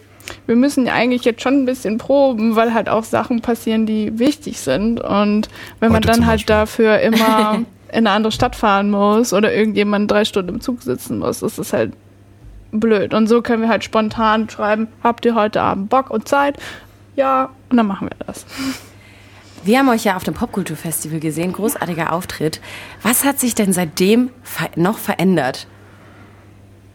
wir 0.47 0.55
müssen 0.55 0.87
ja 0.87 0.95
eigentlich 0.95 1.25
jetzt 1.25 1.43
schon 1.43 1.63
ein 1.63 1.65
bisschen 1.65 1.99
proben, 1.99 2.55
weil 2.55 2.73
halt 2.73 2.89
auch 2.89 3.05
Sachen 3.05 3.41
passieren, 3.41 3.87
die 3.87 4.17
wichtig 4.19 4.61
sind. 4.61 5.01
Und 5.01 5.49
wenn 5.81 5.91
man 5.91 5.99
Heute 5.99 6.09
dann 6.09 6.17
zum 6.17 6.27
halt 6.27 6.49
dafür 6.49 7.01
immer 7.01 7.65
in 7.89 7.99
eine 7.99 8.11
andere 8.11 8.33
Stadt 8.33 8.55
fahren 8.55 8.91
muss 8.91 9.33
oder 9.33 9.53
irgendjemand 9.53 10.11
drei 10.11 10.25
Stunden 10.25 10.51
im 10.51 10.61
Zug 10.61 10.83
sitzen 10.83 11.19
muss, 11.19 11.43
ist 11.43 11.59
es 11.59 11.73
halt 11.73 11.93
blöd. 12.73 13.15
Und 13.15 13.27
so 13.29 13.43
können 13.43 13.63
wir 13.63 13.69
halt 13.69 13.85
spontan 13.85 14.49
schreiben, 14.51 14.89
habt 15.03 15.25
ihr 15.25 15.35
heute 15.35 15.61
Abend 15.63 15.89
Bock 15.91 16.11
und 16.11 16.29
Zeit? 16.29 16.57
Ja, 17.17 17.51
und 17.71 17.77
dann 17.77 17.87
machen 17.87 18.09
wir 18.09 18.27
das. 18.27 18.47
wir 19.65 19.79
haben 19.79 19.89
euch 19.89 20.05
ja 20.05 20.17
auf 20.17 20.25
dem 20.25 20.35
Popkulturfestival 20.35 21.21
gesehen, 21.21 21.53
großartiger 21.53 22.13
Auftritt. 22.13 22.61
Was 23.03 23.25
hat 23.25 23.41
sich 23.41 23.55
denn 23.55 23.73
seitdem 23.73 24.31
ver 24.43 24.69
noch 24.77 24.99
verändert? 24.99 25.67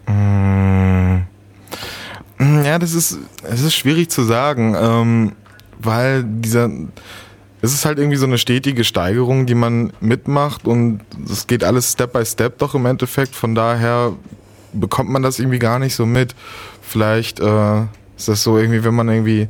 Mm, 0.08 1.20
Ja, 2.63 2.80
das 2.80 2.94
ist, 2.94 3.20
es 3.44 3.62
ist 3.62 3.75
schwierig 3.75 4.10
zu 4.10 4.24
sagen, 4.24 4.75
ähm, 4.80 5.32
weil 5.80 6.24
dieser, 6.24 6.70
es 7.62 7.74
ist 7.74 7.86
halt 7.86 8.00
irgendwie 8.00 8.18
so 8.18 8.25
eine 8.25 8.38
stetige 8.38 8.84
Steigerung, 8.84 9.46
die 9.46 9.56
man 9.56 9.94
mitmacht 10.00 10.65
und 10.65 11.01
es 11.30 11.48
geht 11.48 11.63
alles 11.63 11.92
Step 11.94 12.13
by 12.13 12.25
Step 12.25 12.58
doch 12.60 12.75
im 12.75 12.86
Endeffekt. 12.86 13.36
Von 13.36 13.56
daher 13.56 14.13
bekommt 14.74 15.10
man 15.10 15.22
das 15.22 15.39
irgendwie 15.39 15.60
gar 15.60 15.80
nicht 15.80 15.96
so 15.96 16.06
mit. 16.06 16.36
Vielleicht 16.82 17.39
äh, 17.39 17.82
ist 18.18 18.27
das 18.27 18.44
so 18.44 18.58
irgendwie, 18.58 18.84
wenn 18.84 18.94
man 18.94 19.10
irgendwie 19.10 19.48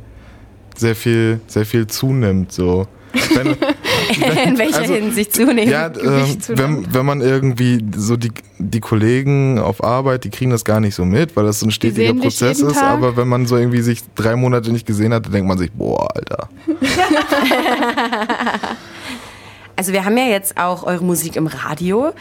sehr 0.76 0.96
viel, 0.96 1.40
sehr 1.46 1.66
viel 1.66 1.86
zunimmt, 1.86 2.52
so. 2.52 2.86
Wenn, 3.34 3.46
in 4.48 4.58
welcher 4.58 4.80
Also, 4.80 4.94
Hinsicht 4.94 5.32
zunehmen? 5.34 5.70
ja, 5.70 5.92
zunehmen. 5.92 6.36
wenn, 6.48 6.94
wenn 6.94 7.06
man 7.06 7.20
irgendwie 7.20 7.84
so 7.96 8.16
die, 8.16 8.32
die 8.58 8.80
Kollegen 8.80 9.60
auf 9.60 9.84
Arbeit, 9.84 10.24
die 10.24 10.30
kriegen 10.30 10.50
das 10.50 10.64
gar 10.64 10.80
nicht 10.80 10.96
so 10.96 11.04
mit, 11.04 11.36
weil 11.36 11.44
das 11.44 11.60
so 11.60 11.66
ein 11.66 11.70
stetiger 11.70 12.12
Prozess 12.14 12.58
ist. 12.60 12.74
Tag. 12.74 12.82
Aber 12.82 13.16
wenn 13.16 13.28
man 13.28 13.46
so 13.46 13.56
irgendwie 13.56 13.82
sich 13.82 14.00
drei 14.16 14.34
Monate 14.34 14.72
nicht 14.72 14.84
gesehen 14.84 15.14
hat, 15.14 15.26
dann 15.26 15.32
denkt 15.32 15.46
man 15.46 15.58
sich, 15.58 15.70
boah, 15.70 16.08
Alter. 16.16 16.48
Also 19.76 19.92
wir 19.92 20.04
haben 20.04 20.16
ja 20.16 20.26
jetzt 20.26 20.56
auch 20.56 20.84
eure 20.84 21.02
Musik 21.04 21.34
im 21.36 21.46
Radio. 21.48 22.12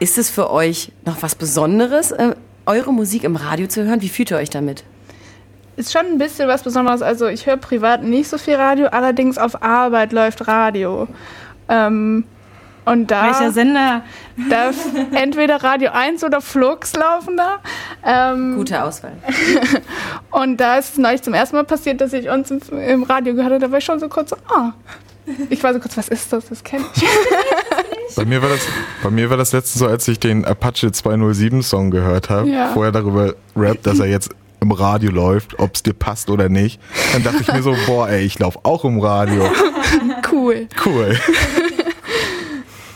Ist 0.00 0.16
es 0.16 0.30
für 0.30 0.50
euch 0.50 0.92
noch 1.04 1.22
was 1.22 1.34
Besonderes, 1.34 2.10
äh, 2.10 2.34
eure 2.64 2.90
Musik 2.90 3.22
im 3.22 3.36
Radio 3.36 3.66
zu 3.66 3.84
hören? 3.84 4.00
Wie 4.00 4.08
fühlt 4.08 4.30
ihr 4.30 4.38
euch 4.38 4.48
damit? 4.48 4.82
Ist 5.76 5.92
schon 5.92 6.06
ein 6.06 6.16
bisschen 6.16 6.48
was 6.48 6.62
Besonderes. 6.62 7.02
Also 7.02 7.26
ich 7.26 7.44
höre 7.44 7.58
privat 7.58 8.02
nicht 8.02 8.28
so 8.30 8.38
viel 8.38 8.54
Radio, 8.54 8.86
allerdings 8.86 9.36
auf 9.36 9.62
Arbeit 9.62 10.12
läuft 10.12 10.48
Radio. 10.48 11.06
Ähm, 11.68 12.24
und 12.86 13.10
da 13.10 13.26
Welcher 13.26 13.52
Sender? 13.52 14.02
darf 14.48 14.74
entweder 15.12 15.62
Radio 15.62 15.90
1 15.92 16.24
oder 16.24 16.40
Flux 16.40 16.94
laufen 16.94 17.36
da. 17.36 17.58
Ähm, 18.02 18.56
Gute 18.56 18.82
Auswahl. 18.82 19.12
und 20.30 20.56
da 20.56 20.78
ist 20.78 20.92
es 20.92 20.98
neulich 20.98 21.20
zum 21.20 21.34
ersten 21.34 21.56
Mal 21.56 21.64
passiert, 21.64 22.00
dass 22.00 22.14
ich 22.14 22.30
uns 22.30 22.50
im, 22.50 22.60
im 22.72 23.02
Radio 23.02 23.34
gehört 23.34 23.52
habe. 23.52 23.60
Da 23.60 23.70
war 23.70 23.78
ich 23.78 23.84
schon 23.84 24.00
so 24.00 24.08
kurz 24.08 24.30
so, 24.30 24.36
ah. 24.48 24.72
Ich 25.50 25.62
war 25.62 25.74
so 25.74 25.78
kurz, 25.78 25.96
was 25.98 26.08
ist 26.08 26.32
das? 26.32 26.48
Das 26.48 26.64
kenne 26.64 26.84
ich. 26.94 27.02
Bei 28.16 28.24
mir 28.24 28.42
war 28.42 28.48
das, 28.48 28.60
bei 29.02 29.10
mir 29.10 29.30
war 29.30 29.36
das 29.36 29.52
letztens 29.52 29.78
so, 29.80 29.86
als 29.86 30.06
ich 30.08 30.18
den 30.18 30.44
Apache 30.44 30.90
207 30.92 31.62
Song 31.62 31.90
gehört 31.90 32.28
habe, 32.30 32.48
Ja. 32.48 32.68
vorher 32.72 32.92
darüber 32.92 33.34
rappt, 33.56 33.86
dass 33.86 33.98
er 34.00 34.06
jetzt 34.06 34.30
im 34.60 34.72
Radio 34.72 35.10
läuft, 35.10 35.58
ob 35.58 35.74
es 35.74 35.82
dir 35.82 35.94
passt 35.94 36.28
oder 36.28 36.48
nicht. 36.48 36.80
Dann 37.12 37.22
dachte 37.22 37.38
ich 37.40 37.52
mir 37.52 37.62
so, 37.62 37.74
boah, 37.86 38.08
ey, 38.10 38.20
ich 38.24 38.38
laufe 38.38 38.58
auch 38.64 38.84
im 38.84 39.00
Radio. 39.00 39.50
Cool. 40.30 40.68
Cool. 40.84 41.18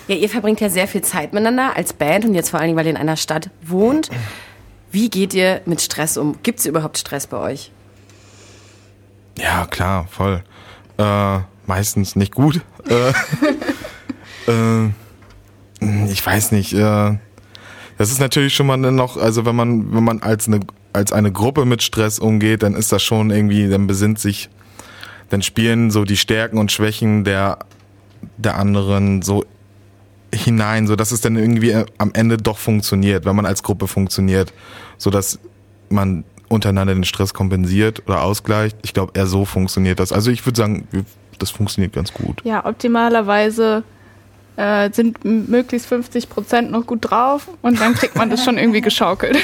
Ja, 0.06 0.16
ihr 0.16 0.28
verbringt 0.28 0.60
ja 0.60 0.68
sehr 0.68 0.86
viel 0.86 1.00
Zeit 1.00 1.32
miteinander 1.32 1.74
als 1.76 1.94
Band 1.94 2.26
und 2.26 2.34
jetzt 2.34 2.50
vor 2.50 2.60
allen 2.60 2.66
Dingen, 2.68 2.76
weil 2.76 2.84
ihr 2.84 2.90
in 2.90 2.98
einer 2.98 3.16
Stadt 3.16 3.48
wohnt. 3.62 4.10
Wie 4.90 5.08
geht 5.08 5.32
ihr 5.32 5.62
mit 5.64 5.80
Stress 5.80 6.18
um? 6.18 6.36
Gibt 6.42 6.58
es 6.58 6.66
überhaupt 6.66 6.98
Stress 6.98 7.26
bei 7.26 7.38
euch? 7.38 7.70
Ja, 9.38 9.64
klar, 9.64 10.06
voll. 10.10 10.42
Äh, 10.98 11.38
meistens 11.66 12.16
nicht 12.16 12.34
gut. 12.34 12.60
Äh, 12.86 13.12
äh, 14.50 14.90
ich 16.10 16.24
weiß 16.24 16.52
nicht. 16.52 16.72
Äh, 16.72 17.18
das 17.96 18.10
ist 18.10 18.20
natürlich 18.20 18.54
schon 18.54 18.66
mal 18.66 18.76
noch, 18.76 19.16
also 19.16 19.44
wenn 19.46 19.56
man, 19.56 19.94
wenn 19.94 20.04
man 20.04 20.22
als 20.22 20.48
eine, 20.48 20.60
als 20.92 21.12
eine 21.12 21.30
Gruppe 21.32 21.64
mit 21.64 21.82
Stress 21.82 22.18
umgeht, 22.18 22.62
dann 22.62 22.74
ist 22.74 22.92
das 22.92 23.02
schon 23.02 23.30
irgendwie, 23.30 23.68
dann 23.68 23.86
besinnt 23.86 24.18
sich, 24.18 24.50
dann 25.30 25.42
spielen 25.42 25.90
so 25.90 26.04
die 26.04 26.16
Stärken 26.16 26.58
und 26.58 26.72
Schwächen 26.72 27.24
der, 27.24 27.58
der 28.36 28.56
anderen 28.56 29.22
so 29.22 29.44
hinein, 30.34 30.86
so 30.86 30.96
dass 30.96 31.12
es 31.12 31.20
dann 31.20 31.36
irgendwie 31.36 31.74
am 31.98 32.12
Ende 32.12 32.36
doch 32.36 32.58
funktioniert, 32.58 33.24
wenn 33.24 33.36
man 33.36 33.46
als 33.46 33.62
Gruppe 33.62 33.86
funktioniert, 33.86 34.52
so 34.98 35.10
dass 35.10 35.38
man 35.88 36.24
untereinander 36.48 36.94
den 36.94 37.04
Stress 37.04 37.32
kompensiert 37.32 38.02
oder 38.06 38.22
ausgleicht. 38.22 38.76
Ich 38.82 38.92
glaube, 38.92 39.12
eher 39.14 39.26
so 39.26 39.44
funktioniert 39.44 40.00
das. 40.00 40.12
Also 40.12 40.30
ich 40.30 40.44
würde 40.44 40.56
sagen, 40.56 40.88
das 41.38 41.50
funktioniert 41.50 41.92
ganz 41.92 42.12
gut. 42.12 42.40
Ja, 42.44 42.64
optimalerweise 42.66 43.84
äh, 44.56 44.90
sind 44.92 45.24
möglichst 45.24 45.88
50 45.88 46.28
Prozent 46.28 46.70
noch 46.70 46.86
gut 46.86 46.98
drauf 47.02 47.48
und 47.62 47.80
dann 47.80 47.94
kriegt 47.94 48.16
man 48.16 48.30
das 48.30 48.44
schon 48.44 48.58
irgendwie 48.58 48.80
geschaukelt. 48.80 49.38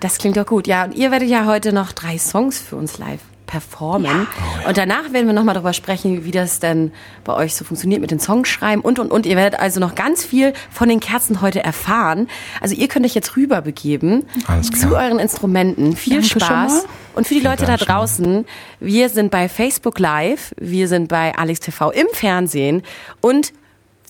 Das 0.00 0.18
klingt 0.18 0.36
doch 0.36 0.46
gut. 0.46 0.66
Ja, 0.66 0.82
und 0.82 0.96
ihr 0.96 1.12
werdet 1.12 1.28
ja 1.28 1.46
heute 1.46 1.72
noch 1.72 1.92
drei 1.92 2.18
Songs 2.18 2.58
für 2.58 2.74
uns 2.74 2.98
live 2.98 3.20
performen. 3.52 4.26
Und 4.66 4.78
danach 4.78 5.12
werden 5.12 5.26
wir 5.26 5.34
nochmal 5.34 5.54
darüber 5.54 5.74
sprechen, 5.74 6.24
wie 6.24 6.30
das 6.30 6.58
denn 6.58 6.90
bei 7.22 7.34
euch 7.34 7.54
so 7.54 7.66
funktioniert 7.66 8.00
mit 8.00 8.10
den 8.10 8.18
Songschreiben 8.18 8.82
und, 8.82 8.98
und, 8.98 9.10
und. 9.10 9.26
Ihr 9.26 9.36
werdet 9.36 9.60
also 9.60 9.78
noch 9.78 9.94
ganz 9.94 10.24
viel 10.24 10.54
von 10.70 10.88
den 10.88 11.00
Kerzen 11.00 11.42
heute 11.42 11.62
erfahren. 11.62 12.28
Also 12.62 12.74
ihr 12.74 12.88
könnt 12.88 13.04
euch 13.04 13.14
jetzt 13.14 13.36
rüberbegeben 13.36 14.24
Alles 14.46 14.72
klar. 14.72 14.80
zu 14.80 14.96
euren 14.96 15.18
Instrumenten. 15.18 15.94
Viel 15.94 16.22
Danke 16.22 16.40
Spaß. 16.40 16.86
Und 17.14 17.26
für 17.26 17.34
die 17.34 17.40
Leute 17.40 17.66
da 17.66 17.76
draußen, 17.76 18.46
wir 18.80 19.10
sind 19.10 19.30
bei 19.30 19.50
Facebook 19.50 19.98
Live, 19.98 20.54
wir 20.58 20.88
sind 20.88 21.08
bei 21.08 21.36
Alex 21.36 21.60
TV 21.60 21.90
im 21.92 22.06
Fernsehen 22.12 22.82
und 23.20 23.52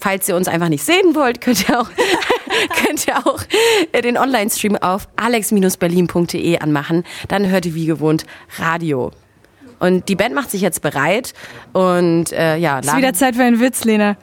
Falls 0.00 0.28
ihr 0.28 0.34
uns 0.34 0.48
einfach 0.48 0.68
nicht 0.68 0.82
sehen 0.82 1.14
wollt, 1.14 1.40
könnt 1.40 1.68
ihr 1.68 1.80
auch, 1.80 1.88
könnt 2.84 3.06
ihr 3.06 3.24
auch 3.24 3.38
den 3.94 4.18
Online-Stream 4.18 4.74
auf 4.74 5.08
alex-berlin.de 5.14 6.58
anmachen. 6.58 7.04
Dann 7.28 7.46
hört 7.46 7.66
ihr 7.66 7.76
wie 7.76 7.86
gewohnt 7.86 8.26
Radio. 8.58 9.12
Und 9.82 10.08
die 10.08 10.14
Band 10.14 10.32
macht 10.32 10.48
sich 10.50 10.60
jetzt 10.60 10.80
bereit 10.80 11.34
und 11.72 12.30
äh, 12.32 12.56
ja, 12.56 12.78
Ist 12.78 12.96
wieder 12.96 13.12
Zeit 13.14 13.34
für 13.34 13.42
einen 13.42 13.58
Witz, 13.58 13.82
Lena. 13.82 14.16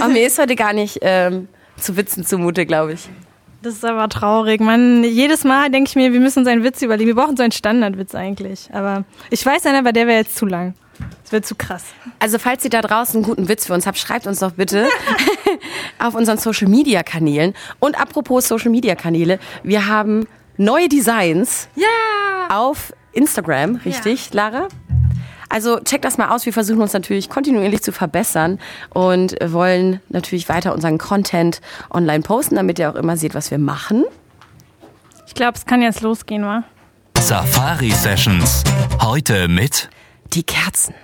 aber 0.00 0.08
mir 0.12 0.26
ist 0.26 0.38
heute 0.38 0.56
gar 0.56 0.72
nicht 0.72 0.98
ähm, 1.02 1.48
zu 1.76 1.94
Witzen 1.98 2.24
zumute, 2.24 2.64
glaube 2.64 2.94
ich. 2.94 3.10
Das 3.60 3.74
ist 3.74 3.84
aber 3.84 4.08
traurig. 4.08 4.62
Man, 4.62 5.04
jedes 5.04 5.44
Mal 5.44 5.70
denke 5.70 5.90
ich 5.90 5.94
mir, 5.94 6.14
wir 6.14 6.20
müssen 6.20 6.38
uns 6.40 6.48
einen 6.48 6.64
Witz 6.64 6.80
überlegen. 6.80 7.06
Wir 7.08 7.14
brauchen 7.14 7.36
so 7.36 7.42
einen 7.42 7.52
Standardwitz 7.52 8.14
eigentlich. 8.14 8.70
Aber 8.72 9.04
ich 9.28 9.44
weiß 9.44 9.66
einen, 9.66 9.76
aber 9.76 9.92
der 9.92 10.06
wäre 10.06 10.18
jetzt 10.18 10.36
zu 10.36 10.46
lang. 10.46 10.72
Das 11.22 11.32
wäre 11.32 11.42
zu 11.42 11.54
krass. 11.54 11.84
Also 12.18 12.38
falls 12.38 12.64
ihr 12.64 12.70
da 12.70 12.80
draußen 12.80 13.16
einen 13.16 13.24
guten 13.24 13.48
Witz 13.48 13.66
für 13.66 13.74
uns 13.74 13.86
habt, 13.86 13.98
schreibt 13.98 14.26
uns 14.26 14.38
doch 14.40 14.52
bitte 14.52 14.88
auf 15.98 16.14
unseren 16.14 16.38
Social 16.38 16.68
Media 16.68 17.02
Kanälen. 17.02 17.52
Und 17.78 18.00
apropos 18.00 18.48
Social 18.48 18.70
Media 18.70 18.94
Kanäle, 18.94 19.38
wir 19.62 19.86
haben 19.86 20.26
neue 20.56 20.88
Designs 20.88 21.68
Ja! 21.76 21.86
auf 22.48 22.92
Instagram, 23.12 23.76
richtig, 23.84 24.32
Lara? 24.32 24.68
Also 25.48 25.80
checkt 25.80 26.06
das 26.06 26.16
mal 26.16 26.30
aus. 26.30 26.46
Wir 26.46 26.52
versuchen 26.52 26.80
uns 26.80 26.94
natürlich 26.94 27.28
kontinuierlich 27.28 27.82
zu 27.82 27.92
verbessern 27.92 28.58
und 28.88 29.36
wollen 29.44 30.00
natürlich 30.08 30.48
weiter 30.48 30.72
unseren 30.72 30.96
Content 30.96 31.60
online 31.90 32.22
posten, 32.22 32.54
damit 32.54 32.78
ihr 32.78 32.90
auch 32.90 32.94
immer 32.94 33.18
seht, 33.18 33.34
was 33.34 33.50
wir 33.50 33.58
machen. 33.58 34.04
Ich 35.26 35.34
glaube, 35.34 35.58
es 35.58 35.66
kann 35.66 35.82
jetzt 35.82 36.00
losgehen, 36.00 36.44
wa? 36.44 36.64
Safari 37.20 37.90
Sessions. 37.90 38.64
Heute 39.02 39.46
mit 39.48 39.90
Die 40.32 40.42
Kerzen. 40.42 40.94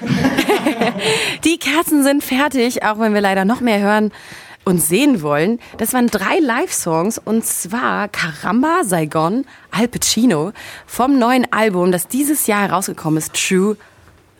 die 1.44 1.58
Kerzen 1.58 2.02
sind 2.02 2.24
fertig, 2.24 2.82
auch 2.82 2.98
wenn 2.98 3.12
wir 3.12 3.20
leider 3.20 3.44
noch 3.44 3.60
mehr 3.60 3.80
hören 3.80 4.10
und 4.66 4.82
sehen 4.82 5.22
wollen. 5.22 5.60
Das 5.78 5.94
waren 5.94 6.08
drei 6.08 6.40
Live-Songs 6.40 7.18
und 7.24 7.46
zwar 7.46 8.08
Caramba, 8.08 8.80
Saigon, 8.82 9.46
Al 9.70 9.86
Pacino 9.86 10.52
vom 10.86 11.18
neuen 11.18 11.50
Album, 11.52 11.92
das 11.92 12.08
dieses 12.08 12.48
Jahr 12.48 12.62
herausgekommen 12.68 13.16
ist, 13.16 13.32
True 13.32 13.76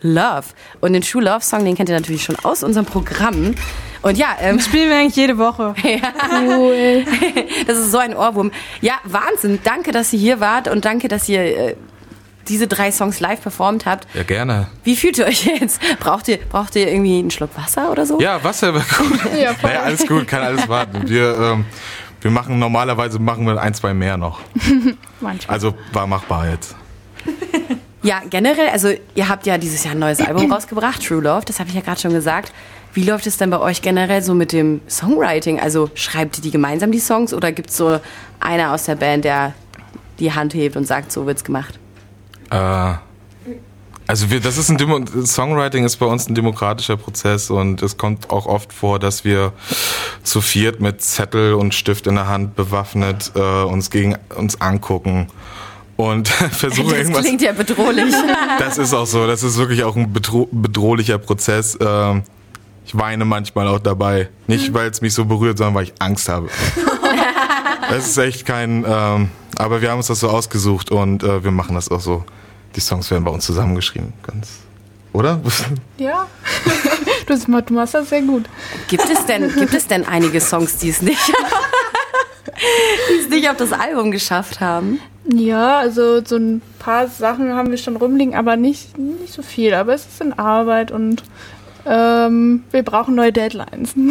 Love. 0.01 0.47
Und 0.81 0.93
den 0.93 1.01
True 1.01 1.23
Love 1.23 1.41
Song, 1.41 1.63
den 1.63 1.75
kennt 1.75 1.89
ihr 1.89 1.95
natürlich 1.95 2.23
schon 2.23 2.35
aus 2.43 2.61
unserem 2.61 2.85
Programm. 2.85 3.55
Und 4.01 4.17
ja, 4.17 4.35
ähm, 4.41 4.59
Spielen 4.59 4.89
wir 4.89 4.97
eigentlich 4.97 5.15
jede 5.15 5.37
Woche. 5.37 5.73
Cool. 6.29 7.05
das 7.67 7.77
ist 7.77 7.91
so 7.91 7.97
ein 7.97 8.15
Ohrwurm. 8.15 8.51
Ja, 8.81 8.95
Wahnsinn. 9.05 9.59
Danke, 9.63 9.91
dass 9.91 10.11
ihr 10.11 10.19
hier 10.19 10.39
wart 10.39 10.67
und 10.67 10.83
danke, 10.85 11.07
dass 11.07 11.27
ihr 11.29 11.41
äh, 11.41 11.75
diese 12.49 12.67
drei 12.67 12.91
Songs 12.91 13.19
live 13.19 13.41
performt 13.41 13.85
habt. 13.85 14.07
Ja, 14.13 14.23
gerne. 14.23 14.67
Wie 14.83 14.95
fühlt 14.95 15.17
ihr 15.17 15.25
euch 15.25 15.45
jetzt? 15.45 15.81
Braucht 15.99 16.27
ihr, 16.27 16.37
braucht 16.37 16.75
ihr 16.75 16.87
irgendwie 16.87 17.19
einen 17.19 17.31
Schluck 17.31 17.51
Wasser 17.55 17.91
oder 17.91 18.05
so? 18.05 18.19
Ja, 18.19 18.43
Wasser 18.43 18.73
wäre 18.73 18.85
gut. 18.97 19.19
Ja, 19.37 19.53
naja, 19.61 19.81
alles 19.81 20.05
gut, 20.07 20.27
kann 20.27 20.41
alles 20.41 20.67
warten. 20.67 21.07
Wir, 21.07 21.37
ähm, 21.37 21.65
wir 22.21 22.31
machen 22.31 22.57
normalerweise 22.59 23.19
machen 23.19 23.45
wir 23.45 23.61
ein, 23.61 23.73
zwei 23.73 23.93
mehr 23.93 24.17
noch. 24.17 24.39
Manchmal. 25.21 25.53
Also 25.53 25.75
war 25.93 26.07
machbar 26.07 26.49
jetzt. 26.49 26.75
Ja, 28.03 28.21
generell, 28.29 28.69
also 28.69 28.93
ihr 29.15 29.27
habt 29.27 29.45
ja 29.45 29.57
dieses 29.57 29.83
Jahr 29.83 29.93
ein 29.93 29.99
neues 29.99 30.21
Album 30.21 30.51
rausgebracht, 30.53 31.05
True 31.05 31.21
Love, 31.21 31.45
das 31.45 31.59
habe 31.59 31.69
ich 31.69 31.75
ja 31.75 31.81
gerade 31.81 31.99
schon 31.99 32.13
gesagt. 32.13 32.53
Wie 32.93 33.03
läuft 33.03 33.27
es 33.27 33.37
denn 33.37 33.49
bei 33.49 33.59
euch 33.59 33.81
generell 33.81 34.23
so 34.23 34.33
mit 34.33 34.51
dem 34.51 34.81
Songwriting? 34.89 35.59
Also 35.59 35.89
schreibt 35.93 36.37
ihr 36.37 36.41
die 36.41 36.51
gemeinsam 36.51 36.91
die 36.91 36.99
Songs 36.99 37.33
oder 37.33 37.51
gibt 37.51 37.69
es 37.69 37.77
so 37.77 37.99
einer 38.39 38.71
aus 38.71 38.85
der 38.85 38.95
Band, 38.95 39.25
der 39.25 39.53
die 40.19 40.33
Hand 40.33 40.53
hebt 40.53 40.75
und 40.77 40.85
sagt, 40.85 41.11
so 41.11 41.25
wird's 41.27 41.43
gemacht? 41.43 41.77
Äh, 42.49 42.93
also 44.09 44.29
wir, 44.31 44.39
das 44.39 44.57
ist 44.57 44.69
ein 44.69 44.77
Demo 44.77 45.01
Songwriting 45.25 45.83
ist 45.83 45.97
bei 45.97 46.05
uns 46.05 46.29
ein 46.29 46.35
demokratischer 46.35 46.95
Prozess 46.95 47.49
und 47.49 47.81
es 47.81 47.97
kommt 47.97 48.29
auch 48.29 48.45
oft 48.45 48.71
vor, 48.71 48.99
dass 48.99 49.25
wir 49.25 49.51
zu 50.23 50.39
viert 50.39 50.79
mit 50.79 51.01
Zettel 51.01 51.53
und 51.55 51.73
Stift 51.73 52.07
in 52.07 52.15
der 52.15 52.27
Hand 52.27 52.55
bewaffnet 52.55 53.33
äh, 53.35 53.39
uns 53.63 53.89
gegen 53.89 54.15
uns 54.33 54.61
angucken 54.61 55.27
und 55.97 56.27
versuchen 56.29 56.89
Das 56.89 56.99
irgendwas. 56.99 57.21
klingt 57.25 57.41
ja 57.41 57.51
bedrohlich. 57.51 58.13
Das 58.59 58.77
ist 58.77 58.93
auch 58.93 59.05
so. 59.07 59.27
Das 59.27 59.43
ist 59.43 59.57
wirklich 59.57 59.83
auch 59.83 59.95
ein 59.97 60.13
bedro 60.13 60.47
bedrohlicher 60.51 61.17
Prozess. 61.17 61.77
Ähm, 61.81 62.23
ich 62.85 62.97
weine 62.97 63.25
manchmal 63.25 63.67
auch 63.67 63.79
dabei. 63.79 64.29
Nicht, 64.47 64.73
weil 64.73 64.89
es 64.89 65.01
mich 65.01 65.13
so 65.13 65.25
berührt, 65.25 65.57
sondern 65.57 65.75
weil 65.75 65.83
ich 65.83 65.93
Angst 65.99 66.29
habe. 66.29 66.47
Es 67.89 68.07
ist 68.07 68.17
echt 68.17 68.45
kein. 68.45 68.85
Ähm, 68.87 69.29
aber 69.57 69.81
wir 69.81 69.89
haben 69.89 69.97
uns 69.97 70.07
das 70.07 70.19
so 70.19 70.29
ausgesucht 70.29 70.91
und 70.91 71.23
äh, 71.23 71.43
wir 71.43 71.51
machen 71.51 71.75
das 71.75 71.89
auch 71.89 72.01
so. 72.01 72.23
Die 72.75 72.79
Songs 72.79 73.09
werden 73.09 73.23
bei 73.23 73.31
uns 73.31 73.45
zusammengeschrieben. 73.45 74.13
Ganz. 74.23 74.49
Oder? 75.13 75.39
Ja. 75.97 76.27
Du, 77.25 77.73
machst 77.73 77.93
das 77.93 78.09
sehr 78.09 78.21
gut. 78.21 78.45
gibt, 78.87 79.03
es 79.09 79.25
denn, 79.25 79.53
gibt 79.53 79.73
es 79.73 79.87
denn 79.87 80.05
einige 80.05 80.39
Songs, 80.39 80.77
die 80.77 80.89
es 80.89 81.01
nicht, 81.01 81.19
die 83.09 83.19
es 83.19 83.29
nicht 83.29 83.49
auf 83.49 83.57
das 83.57 83.73
Album 83.73 84.11
geschafft 84.11 84.61
haben? 84.61 84.99
Ja, 85.25 85.79
also 85.79 86.23
so 86.23 86.37
ein 86.37 86.61
paar 86.79 87.07
Sachen 87.07 87.53
haben 87.53 87.71
wir 87.71 87.77
schon 87.77 87.97
rumliegen, 87.97 88.35
aber 88.35 88.55
nicht, 88.55 88.97
nicht 88.97 89.33
so 89.33 89.41
viel. 89.41 89.73
Aber 89.73 89.93
es 89.93 90.05
ist 90.05 90.21
in 90.21 90.33
Arbeit 90.33 90.91
und 90.91 91.23
ähm, 91.89 92.63
wir 92.71 92.83
brauchen 92.83 93.15
neue 93.15 93.31
Deadlines. 93.31 93.93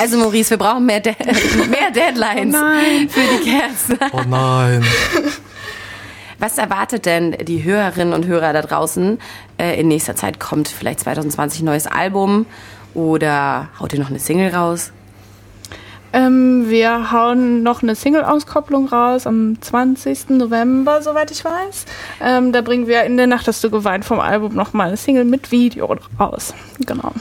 Also 0.00 0.16
Maurice, 0.16 0.48
wir 0.50 0.56
brauchen 0.56 0.86
mehr, 0.86 1.00
De 1.00 1.14
mehr 1.68 1.90
Deadlines 1.90 2.56
Oh 2.56 3.08
für 3.10 3.20
die 3.20 3.50
Kerzen. 3.50 3.98
oh 4.12 4.22
nein. 4.26 4.82
Was 6.38 6.56
erwartet 6.56 7.04
denn 7.04 7.32
die 7.32 7.64
Hörerinnen 7.64 8.14
und 8.14 8.24
Hörer 8.26 8.54
da 8.54 8.62
draußen? 8.62 9.18
Äh, 9.58 9.78
in 9.78 9.88
nächster 9.88 10.16
Zeit 10.16 10.40
kommt 10.40 10.68
vielleicht 10.68 11.00
2020 11.00 11.60
ein 11.60 11.64
neues 11.66 11.86
Album 11.86 12.46
oder 12.94 13.68
haut 13.78 13.92
ihr 13.92 13.98
noch 13.98 14.08
eine 14.08 14.20
Single 14.20 14.54
raus? 14.54 14.90
Ähm, 16.12 16.68
wir 16.68 17.12
hauen 17.12 17.62
noch 17.62 17.82
eine 17.82 17.94
Single-Auskopplung 17.94 18.88
raus 18.88 19.26
am 19.26 19.60
20. 19.60 20.30
November, 20.30 21.02
soweit 21.02 21.30
ich 21.30 21.44
weiß. 21.44 21.86
Ähm, 22.20 22.52
da 22.52 22.62
bringen 22.62 22.86
wir 22.86 23.04
in 23.04 23.16
der 23.16 23.26
Nacht 23.26 23.46
hast 23.46 23.62
du 23.62 23.70
geweint 23.70 24.04
vom 24.04 24.20
Album 24.20 24.54
nochmal 24.54 24.88
eine 24.88 24.96
Single 24.96 25.24
mit 25.24 25.52
Video 25.52 25.96
raus. 26.18 26.54
Genau. 26.80 27.12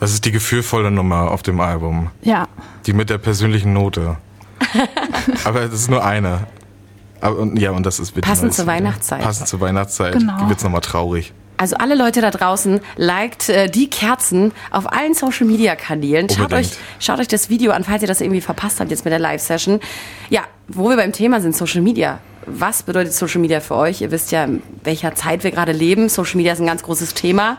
Das 0.00 0.12
ist 0.12 0.24
die 0.24 0.32
gefühlvolle 0.32 0.90
Nummer 0.90 1.30
auf 1.30 1.42
dem 1.42 1.60
Album. 1.60 2.10
Ja. 2.22 2.46
Die 2.86 2.92
mit 2.92 3.10
der 3.10 3.18
persönlichen 3.18 3.72
Note. 3.72 4.16
aber 5.44 5.62
das 5.62 5.74
ist 5.74 5.90
nur 5.90 6.04
eine. 6.04 6.46
Aber, 7.20 7.38
und, 7.38 7.58
ja, 7.58 7.72
und 7.72 7.84
das 7.84 7.98
ist 7.98 8.14
wird 8.14 8.24
Passend 8.24 8.54
zur 8.54 8.66
Weihnachtszeit. 8.66 9.22
Passend 9.22 9.48
zur 9.48 9.60
Weihnachtszeit. 9.60 10.14
Genau. 10.14 10.48
Wird's 10.48 10.62
nochmal 10.62 10.80
traurig. 10.80 11.32
Also 11.58 11.76
alle 11.76 11.96
Leute 11.96 12.20
da 12.20 12.30
draußen, 12.30 12.80
liked 12.96 13.48
äh, 13.48 13.68
die 13.68 13.90
Kerzen 13.90 14.52
auf 14.70 14.90
allen 14.92 15.12
Social 15.14 15.44
Media 15.46 15.74
Kanälen. 15.74 16.28
Schaut 16.30 16.52
euch, 16.52 16.70
schaut 17.00 17.18
euch 17.18 17.26
das 17.26 17.50
Video 17.50 17.72
an, 17.72 17.82
falls 17.82 18.00
ihr 18.00 18.08
das 18.08 18.20
irgendwie 18.20 18.40
verpasst 18.40 18.78
habt 18.78 18.92
jetzt 18.92 19.04
mit 19.04 19.10
der 19.10 19.18
Live-Session. 19.18 19.80
Ja, 20.30 20.42
wo 20.68 20.88
wir 20.88 20.96
beim 20.96 21.12
Thema 21.12 21.40
sind, 21.40 21.56
Social 21.56 21.82
Media. 21.82 22.20
Was 22.46 22.84
bedeutet 22.84 23.12
Social 23.12 23.40
Media 23.40 23.58
für 23.60 23.74
euch? 23.74 24.00
Ihr 24.00 24.12
wisst 24.12 24.30
ja, 24.30 24.44
in 24.44 24.62
welcher 24.84 25.16
Zeit 25.16 25.42
wir 25.42 25.50
gerade 25.50 25.72
leben. 25.72 26.08
Social 26.08 26.36
Media 26.36 26.52
ist 26.52 26.60
ein 26.60 26.66
ganz 26.66 26.84
großes 26.84 27.14
Thema. 27.14 27.58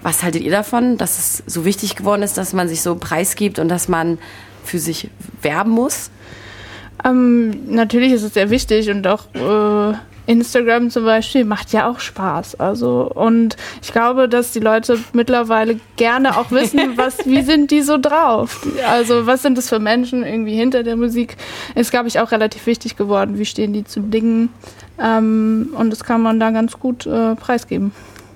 Was 0.00 0.22
haltet 0.22 0.42
ihr 0.42 0.50
davon, 0.50 0.96
dass 0.96 1.18
es 1.18 1.42
so 1.46 1.66
wichtig 1.66 1.96
geworden 1.96 2.22
ist, 2.22 2.38
dass 2.38 2.54
man 2.54 2.66
sich 2.66 2.80
so 2.80 2.94
preisgibt 2.94 3.58
und 3.58 3.68
dass 3.68 3.88
man 3.88 4.18
für 4.64 4.78
sich 4.78 5.10
werben 5.42 5.72
muss? 5.72 6.10
Ähm, 7.04 7.72
natürlich 7.74 8.12
ist 8.12 8.22
es 8.22 8.34
sehr 8.34 8.48
wichtig 8.48 8.90
und 8.90 9.06
auch 9.06 9.26
äh, 9.34 9.96
Instagram 10.28 10.90
zum 10.90 11.04
Beispiel 11.04 11.44
macht 11.44 11.72
ja 11.72 11.88
auch 11.88 12.00
Spaß. 12.00 12.60
Also 12.60 13.10
und 13.12 13.56
ich 13.82 13.92
glaube, 13.92 14.28
dass 14.28 14.52
die 14.52 14.60
Leute 14.60 14.98
mittlerweile 15.12 15.80
gerne 15.96 16.36
auch 16.36 16.50
wissen, 16.50 16.80
was, 16.96 17.24
wie 17.24 17.42
sind 17.42 17.70
die 17.70 17.82
so 17.82 17.98
drauf? 17.98 18.66
Also 18.86 19.26
was 19.26 19.42
sind 19.42 19.56
das 19.58 19.68
für 19.68 19.78
Menschen 19.78 20.24
irgendwie 20.24 20.54
hinter 20.54 20.82
der 20.82 20.96
Musik? 20.96 21.36
Ist 21.74 21.90
glaube 21.90 22.08
ich 22.08 22.20
auch 22.20 22.30
relativ 22.30 22.66
wichtig 22.66 22.96
geworden. 22.96 23.38
Wie 23.38 23.46
stehen 23.46 23.72
die 23.72 23.84
zu 23.84 24.00
Dingen? 24.00 24.50
Ähm, 25.00 25.70
und 25.74 25.90
das 25.90 26.04
kann 26.04 26.22
man 26.22 26.38
da 26.38 26.50
ganz 26.50 26.78
gut 26.78 27.06
äh, 27.06 27.34
preisgeben. 27.34 27.92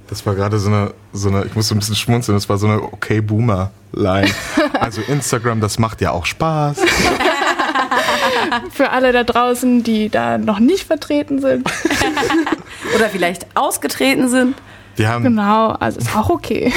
Das 0.08 0.26
war 0.26 0.34
gerade 0.34 0.58
so 0.58 0.68
eine, 0.68 0.92
so 1.12 1.28
eine, 1.28 1.44
ich 1.46 1.54
musste 1.54 1.74
ein 1.74 1.78
bisschen 1.78 1.94
schmunzeln, 1.94 2.36
das 2.36 2.48
war 2.48 2.58
so 2.58 2.66
eine 2.66 2.82
okay 2.82 3.20
Boomer-Line. 3.20 4.30
Also 4.78 5.00
Instagram, 5.00 5.60
das 5.60 5.78
macht 5.78 6.00
ja 6.00 6.10
auch 6.10 6.26
Spaß. 6.26 6.78
Für 8.72 8.90
alle 8.90 9.12
da 9.12 9.24
draußen, 9.24 9.82
die 9.82 10.08
da 10.08 10.38
noch 10.38 10.58
nicht 10.58 10.84
vertreten 10.86 11.40
sind. 11.40 11.66
Oder 12.94 13.08
vielleicht 13.08 13.46
ausgetreten 13.56 14.28
sind. 14.28 14.56
Die 14.98 15.06
haben, 15.06 15.24
Genau, 15.24 15.70
also 15.70 16.00
ist 16.00 16.14
auch 16.14 16.30
okay. 16.30 16.72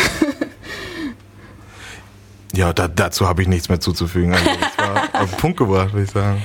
ja, 2.54 2.74
da, 2.74 2.88
dazu 2.88 3.28
habe 3.28 3.42
ich 3.42 3.48
nichts 3.48 3.70
mehr 3.70 3.80
zuzufügen. 3.80 4.34
Also 4.34 4.46
das 4.46 4.78
war 4.78 5.04
auf 5.22 5.30
den 5.30 5.38
Punkt 5.38 5.58
gebracht, 5.58 5.94
würde 5.94 6.06
ich 6.06 6.12
sagen. 6.12 6.42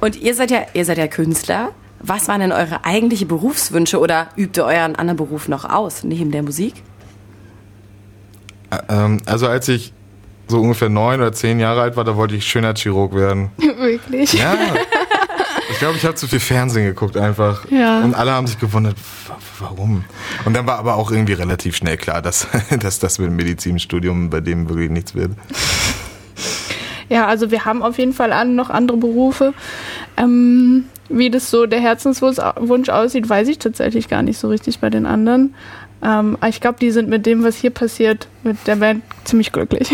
Und 0.00 0.16
ihr 0.16 0.34
seid 0.34 0.50
ja, 0.50 0.62
ihr 0.72 0.84
seid 0.84 0.98
ja 0.98 1.06
Künstler. 1.06 1.70
Was 2.00 2.28
waren 2.28 2.40
denn 2.40 2.52
eure 2.52 2.84
eigentlichen 2.84 3.28
Berufswünsche 3.28 3.98
oder 3.98 4.28
übt 4.36 4.60
ihr 4.60 4.66
euren 4.66 4.96
anderen 4.96 5.16
Beruf 5.16 5.48
noch 5.48 5.64
aus, 5.64 6.04
neben 6.04 6.30
der 6.30 6.42
Musik? 6.42 6.74
Ähm, 8.88 9.22
also 9.26 9.46
als 9.46 9.68
ich 9.68 9.92
so 10.48 10.60
ungefähr 10.60 10.88
neun 10.90 11.20
oder 11.20 11.32
zehn 11.32 11.58
Jahre 11.58 11.80
alt 11.80 11.96
war, 11.96 12.04
da 12.04 12.16
wollte 12.16 12.34
ich 12.34 12.46
Schönheitschirurg 12.46 13.14
werden. 13.14 13.50
Wirklich. 13.56 14.34
Ja. 14.34 14.54
Ich 15.74 15.80
glaube, 15.80 15.96
ich 15.96 16.04
habe 16.04 16.14
zu 16.14 16.26
viel 16.28 16.40
Fernsehen 16.40 16.86
geguckt 16.86 17.16
einfach. 17.16 17.68
Ja. 17.70 18.02
Und 18.02 18.14
alle 18.14 18.32
haben 18.32 18.46
sich 18.46 18.58
gewundert, 18.58 18.96
wa- 19.28 19.36
warum. 19.58 20.04
Und 20.44 20.54
dann 20.54 20.66
war 20.66 20.78
aber 20.78 20.94
auch 20.94 21.10
irgendwie 21.10 21.32
relativ 21.34 21.76
schnell 21.76 21.96
klar, 21.96 22.22
dass, 22.22 22.46
dass 22.80 22.98
das 23.00 23.18
mit 23.18 23.28
dem 23.28 23.36
Medizinstudium 23.36 24.30
bei 24.30 24.40
dem 24.40 24.68
wirklich 24.68 24.90
nichts 24.90 25.14
wird. 25.14 25.32
Ja, 27.08 27.26
also 27.26 27.50
wir 27.50 27.64
haben 27.64 27.82
auf 27.82 27.98
jeden 27.98 28.12
Fall 28.12 28.32
an, 28.32 28.54
noch 28.54 28.70
andere 28.70 28.96
Berufe. 28.96 29.52
Ähm, 30.16 30.84
wie 31.08 31.28
das 31.30 31.50
so 31.50 31.66
der 31.66 31.80
Herzenswunsch 31.80 32.38
Wunsch 32.56 32.88
aussieht, 32.88 33.28
weiß 33.28 33.48
ich 33.48 33.58
tatsächlich 33.58 34.08
gar 34.08 34.22
nicht 34.22 34.38
so 34.38 34.48
richtig 34.48 34.78
bei 34.78 34.88
den 34.90 35.04
anderen. 35.06 35.54
Ähm, 36.02 36.36
aber 36.40 36.48
ich 36.48 36.60
glaube, 36.60 36.78
die 36.80 36.90
sind 36.90 37.08
mit 37.08 37.26
dem, 37.26 37.44
was 37.44 37.56
hier 37.56 37.70
passiert, 37.70 38.26
mit 38.42 38.56
der 38.66 38.76
Band 38.76 39.02
ziemlich 39.24 39.52
glücklich. 39.52 39.92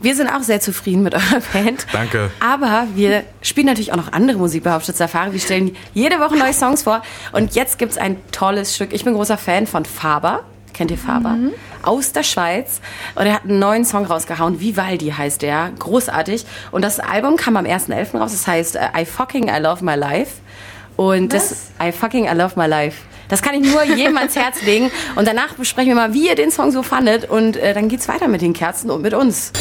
Wir 0.00 0.14
sind 0.14 0.28
auch 0.28 0.42
sehr 0.42 0.60
zufrieden 0.60 1.02
mit 1.02 1.14
eurer 1.14 1.40
Band. 1.52 1.86
Danke. 1.92 2.30
Aber 2.40 2.86
wir 2.94 3.22
spielen 3.42 3.66
natürlich 3.66 3.92
auch 3.92 3.96
noch 3.96 4.12
andere 4.12 4.38
Musik 4.38 4.64
bei 4.64 4.70
Hauptstadt 4.72 4.96
Safari. 4.96 5.32
Wir 5.32 5.40
stellen 5.40 5.76
jede 5.94 6.20
Woche 6.20 6.36
neue 6.36 6.52
Songs 6.52 6.82
vor. 6.82 7.02
Und 7.32 7.54
jetzt 7.54 7.78
gibt's 7.78 7.96
ein 7.96 8.16
tolles 8.30 8.74
Stück. 8.74 8.92
Ich 8.92 9.04
bin 9.04 9.14
großer 9.14 9.38
Fan 9.38 9.66
von 9.66 9.84
Faber. 9.84 10.44
Kennt 10.74 10.90
ihr 10.90 10.98
Faber? 10.98 11.36
Aus 11.82 12.12
der 12.12 12.22
Schweiz. 12.22 12.80
Und 13.14 13.24
er 13.24 13.34
hat 13.34 13.44
einen 13.44 13.58
neuen 13.58 13.86
Song 13.86 14.04
rausgehauen. 14.04 14.60
Vivaldi 14.60 15.08
heißt 15.16 15.40
der. 15.40 15.70
Großartig. 15.78 16.44
Und 16.70 16.82
das 16.82 17.00
Album 17.00 17.36
kam 17.36 17.56
am 17.56 17.64
1.11. 17.64 18.18
raus. 18.18 18.32
Das 18.32 18.46
heißt 18.46 18.76
äh, 18.76 18.88
I 18.94 19.06
Fucking 19.06 19.48
I 19.48 19.58
Love 19.58 19.82
My 19.82 19.94
Life. 19.94 20.32
Und 20.96 21.32
das 21.32 21.70
I 21.82 21.92
Fucking 21.92 22.26
I 22.26 22.34
Love 22.34 22.60
My 22.60 22.66
Life. 22.66 22.98
Das 23.28 23.42
kann 23.42 23.54
ich 23.54 23.72
nur 23.72 23.82
jedem 23.82 24.16
ans 24.16 24.36
Herz 24.36 24.64
legen. 24.64 24.90
Und 25.16 25.26
danach 25.26 25.54
besprechen 25.54 25.90
wir 25.90 25.96
mal, 25.96 26.14
wie 26.14 26.28
ihr 26.28 26.34
den 26.34 26.50
Song 26.50 26.70
so 26.70 26.82
fandet. 26.82 27.28
Und 27.28 27.56
äh, 27.56 27.74
dann 27.74 27.88
geht's 27.88 28.08
weiter 28.08 28.28
mit 28.28 28.42
den 28.42 28.52
Kerzen 28.52 28.90
und 28.90 29.02
mit 29.02 29.14
uns. 29.14 29.52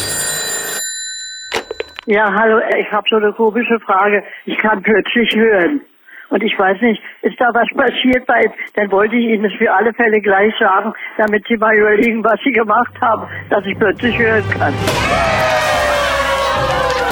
Ja, 2.08 2.32
hallo, 2.32 2.60
ich 2.80 2.92
habe 2.92 3.08
so 3.10 3.16
eine 3.16 3.34
komische 3.34 3.80
Frage. 3.80 4.24
Ich 4.46 4.58
kann 4.60 4.82
plötzlich 4.84 5.36
hören. 5.36 5.82
Und 6.30 6.44
ich 6.44 6.58
weiß 6.58 6.82
nicht, 6.82 7.02
ist 7.22 7.40
da 7.40 7.46
was 7.54 7.68
passiert 7.76 8.26
bei, 8.26 8.52
dann 8.76 8.92
wollte 8.92 9.16
ich 9.16 9.26
Ihnen 9.26 9.44
das 9.44 9.54
für 9.54 9.72
alle 9.72 9.94
Fälle 9.94 10.20
gleich 10.22 10.54
sagen, 10.60 10.92
damit 11.18 11.46
Sie 11.48 11.56
mal 11.56 11.76
überlegen, 11.76 12.24
was 12.24 12.40
Sie 12.44 12.52
gemacht 12.52 12.94
haben, 13.00 13.28
dass 13.50 13.64
ich 13.66 13.78
plötzlich 13.78 14.18
hören 14.18 14.44
kann. 14.50 14.74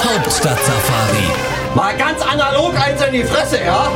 Hauptstadt 0.04 0.58
Safari. 0.58 1.30
Mal 1.74 1.96
ganz 1.96 2.22
analog 2.26 2.74
eins 2.74 3.06
in 3.06 3.12
die 3.14 3.24
Fresse, 3.24 3.64
ja? 3.64 3.88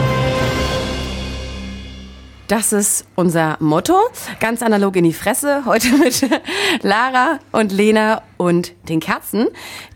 Das 2.48 2.72
ist 2.72 3.04
unser 3.14 3.58
Motto. 3.60 3.94
Ganz 4.40 4.62
analog 4.62 4.96
in 4.96 5.04
die 5.04 5.12
Fresse. 5.12 5.66
Heute 5.66 5.88
mit 5.98 6.26
Lara 6.82 7.40
und 7.52 7.72
Lena 7.72 8.22
und 8.38 8.72
den 8.88 9.00
Kerzen. 9.00 9.48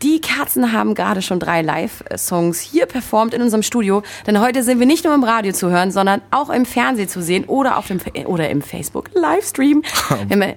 Die 0.03 0.21
Kerzen 0.21 0.71
haben 0.71 0.93
gerade 0.93 1.23
schon 1.23 1.39
drei 1.39 1.63
Live-Songs 1.63 2.59
hier 2.59 2.85
performt 2.85 3.33
in 3.33 3.41
unserem 3.41 3.63
Studio. 3.63 4.03
Denn 4.27 4.39
heute 4.39 4.61
sind 4.61 4.77
wir 4.77 4.85
nicht 4.85 5.03
nur 5.03 5.15
im 5.15 5.23
Radio 5.23 5.51
zu 5.51 5.71
hören, 5.71 5.89
sondern 5.89 6.21
auch 6.29 6.51
im 6.51 6.67
Fernsehen 6.67 7.09
zu 7.09 7.23
sehen 7.23 7.45
oder 7.45 7.75
auf 7.77 7.87
dem 7.87 7.99
oder 8.27 8.47
im 8.51 8.61
Facebook 8.61 9.09
Livestream. 9.15 9.81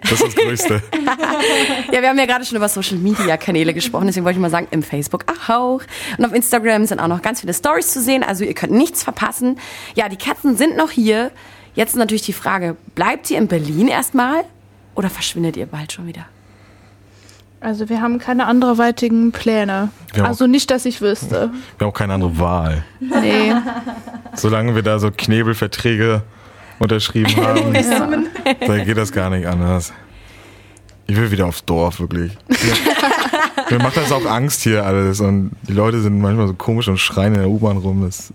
Das 0.02 0.12
ist 0.12 0.22
das 0.22 0.34
Größte. 0.34 0.82
ja, 1.92 2.02
wir 2.02 2.08
haben 2.08 2.18
ja 2.18 2.26
gerade 2.26 2.44
schon 2.44 2.56
über 2.56 2.68
Social 2.68 2.98
Media 2.98 3.36
Kanäle 3.36 3.72
gesprochen, 3.72 4.06
deswegen 4.06 4.24
wollte 4.24 4.36
ich 4.36 4.42
mal 4.42 4.50
sagen, 4.50 4.68
im 4.70 4.82
Facebook 4.82 5.24
auch. 5.48 5.80
Und 6.18 6.24
auf 6.24 6.32
Instagram 6.32 6.84
sind 6.86 7.00
auch 7.00 7.08
noch 7.08 7.22
ganz 7.22 7.40
viele 7.40 7.54
Stories 7.54 7.92
zu 7.92 8.02
sehen, 8.02 8.22
also 8.22 8.44
ihr 8.44 8.54
könnt 8.54 8.72
nichts 8.72 9.02
verpassen. 9.02 9.58
Ja, 9.94 10.08
die 10.08 10.16
Katzen 10.16 10.56
sind 10.56 10.76
noch 10.76 10.90
hier. 10.90 11.30
Jetzt 11.76 11.90
ist 11.90 11.96
natürlich 11.96 12.22
die 12.22 12.32
Frage, 12.32 12.74
bleibt 12.94 13.30
ihr 13.30 13.38
in 13.38 13.48
Berlin 13.48 13.86
erstmal 13.86 14.44
oder 14.94 15.10
verschwindet 15.10 15.56
ihr 15.58 15.66
bald 15.66 15.92
schon 15.92 16.06
wieder? 16.06 16.24
Also 17.60 17.88
wir 17.88 18.00
haben 18.00 18.18
keine 18.18 18.46
anderweitigen 18.46 19.30
Pläne. 19.30 19.90
Ja. 20.14 20.24
Also 20.24 20.46
nicht, 20.46 20.70
dass 20.70 20.86
ich 20.86 21.00
wüsste. 21.00 21.50
Wir 21.78 21.86
haben 21.86 21.92
auch 21.92 21.96
keine 21.96 22.14
andere 22.14 22.38
Wahl. 22.38 22.84
Nee. 23.00 23.52
Solange 24.34 24.74
wir 24.74 24.82
da 24.82 24.98
so 24.98 25.10
Knebelverträge 25.14 26.22
unterschrieben 26.78 27.36
haben, 27.44 28.26
da 28.66 28.78
geht 28.78 28.96
das 28.96 29.12
gar 29.12 29.30
nicht 29.30 29.46
anders. 29.46 29.92
Ich 31.06 31.16
will 31.16 31.30
wieder 31.30 31.46
aufs 31.46 31.64
Dorf, 31.64 32.00
wirklich. 32.00 32.32
Mir 33.70 33.78
macht 33.78 33.96
das 33.96 34.12
auch 34.12 34.24
Angst 34.26 34.62
hier 34.62 34.84
alles 34.84 35.20
und 35.20 35.52
die 35.62 35.72
Leute 35.72 36.00
sind 36.00 36.20
manchmal 36.20 36.48
so 36.48 36.54
komisch 36.54 36.88
und 36.88 36.98
schreien 36.98 37.34
in 37.34 37.40
der 37.40 37.48
U-Bahn 37.50 37.76
rum. 37.76 38.02
Das, 38.02 38.32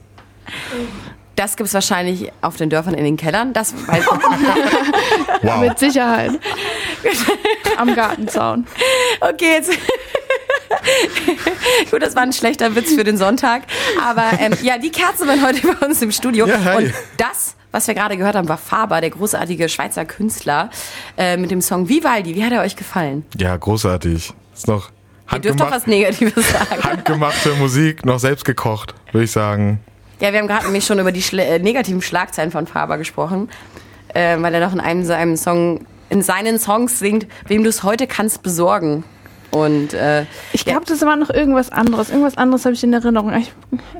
Das 1.35 1.55
gibt's 1.55 1.73
wahrscheinlich 1.73 2.31
auf 2.41 2.57
den 2.57 2.69
Dörfern 2.69 2.93
in 2.93 3.03
den 3.03 3.17
Kellern. 3.17 3.53
Das 3.53 3.73
weiß 3.87 4.05
wow. 5.41 5.61
Mit 5.61 5.79
Sicherheit. 5.79 6.31
Am 7.77 7.95
Gartenzaun. 7.95 8.67
Okay, 9.21 9.53
jetzt. 9.53 9.71
Gut, 11.91 12.01
das 12.01 12.15
war 12.15 12.23
ein 12.23 12.33
schlechter 12.33 12.75
Witz 12.75 12.93
für 12.93 13.03
den 13.03 13.17
Sonntag. 13.17 13.63
Aber 14.03 14.25
ähm, 14.39 14.53
ja, 14.61 14.77
die 14.77 14.91
Kerzen 14.91 15.27
waren 15.27 15.45
heute 15.45 15.65
bei 15.65 15.85
uns 15.85 16.01
im 16.01 16.11
Studio. 16.11 16.47
Ja, 16.47 16.63
hi. 16.63 16.85
Und 16.85 16.93
das, 17.17 17.55
was 17.71 17.87
wir 17.87 17.93
gerade 17.93 18.17
gehört 18.17 18.35
haben, 18.35 18.49
war 18.49 18.57
Faber, 18.57 19.01
der 19.01 19.09
großartige 19.09 19.69
Schweizer 19.69 20.05
Künstler, 20.05 20.69
äh, 21.17 21.37
mit 21.37 21.51
dem 21.51 21.61
Song 21.61 21.87
Vivaldi. 21.87 22.35
Wie 22.35 22.43
hat 22.43 22.51
er 22.51 22.61
euch 22.61 22.75
gefallen? 22.75 23.25
Ja, 23.37 23.55
großartig. 23.55 24.33
Ist 24.53 24.67
noch 24.67 24.89
Ihr 25.31 25.39
dürft 25.39 25.61
doch 25.61 25.71
was 25.71 25.87
Negatives 25.87 26.51
sagen. 26.51 26.83
handgemachte 26.83 27.53
Musik, 27.53 28.05
noch 28.05 28.19
selbst 28.19 28.43
gekocht, 28.43 28.93
würde 29.13 29.23
ich 29.23 29.31
sagen. 29.31 29.79
Ja, 30.21 30.31
wir 30.31 30.39
haben 30.39 30.47
gerade 30.47 30.65
nämlich 30.65 30.85
schon 30.85 30.99
über 30.99 31.11
die 31.11 31.23
Schle 31.23 31.43
äh, 31.43 31.59
negativen 31.59 32.01
Schlagzeilen 32.01 32.51
von 32.51 32.67
Faber 32.67 32.97
gesprochen, 32.99 33.49
äh, 34.13 34.37
weil 34.39 34.53
er 34.53 34.59
noch 34.59 34.73
in 34.73 34.79
einem 34.79 35.03
seinem 35.03 35.35
Song, 35.35 35.85
in 36.09 36.21
seinen 36.21 36.59
Songs 36.59 36.99
singt, 36.99 37.25
wem 37.47 37.63
du 37.63 37.69
es 37.69 37.81
heute 37.81 38.05
kannst 38.05 38.43
besorgen. 38.43 39.03
Und 39.49 39.93
äh, 39.93 40.25
Ich 40.53 40.63
glaube, 40.63 40.85
das 40.85 41.01
war 41.01 41.15
noch 41.15 41.29
irgendwas 41.31 41.71
anderes. 41.71 42.09
Irgendwas 42.09 42.37
anderes 42.37 42.63
habe 42.65 42.73
ich 42.75 42.83
in 42.83 42.93
Erinnerung. 42.93 43.33
Ich, 43.33 43.51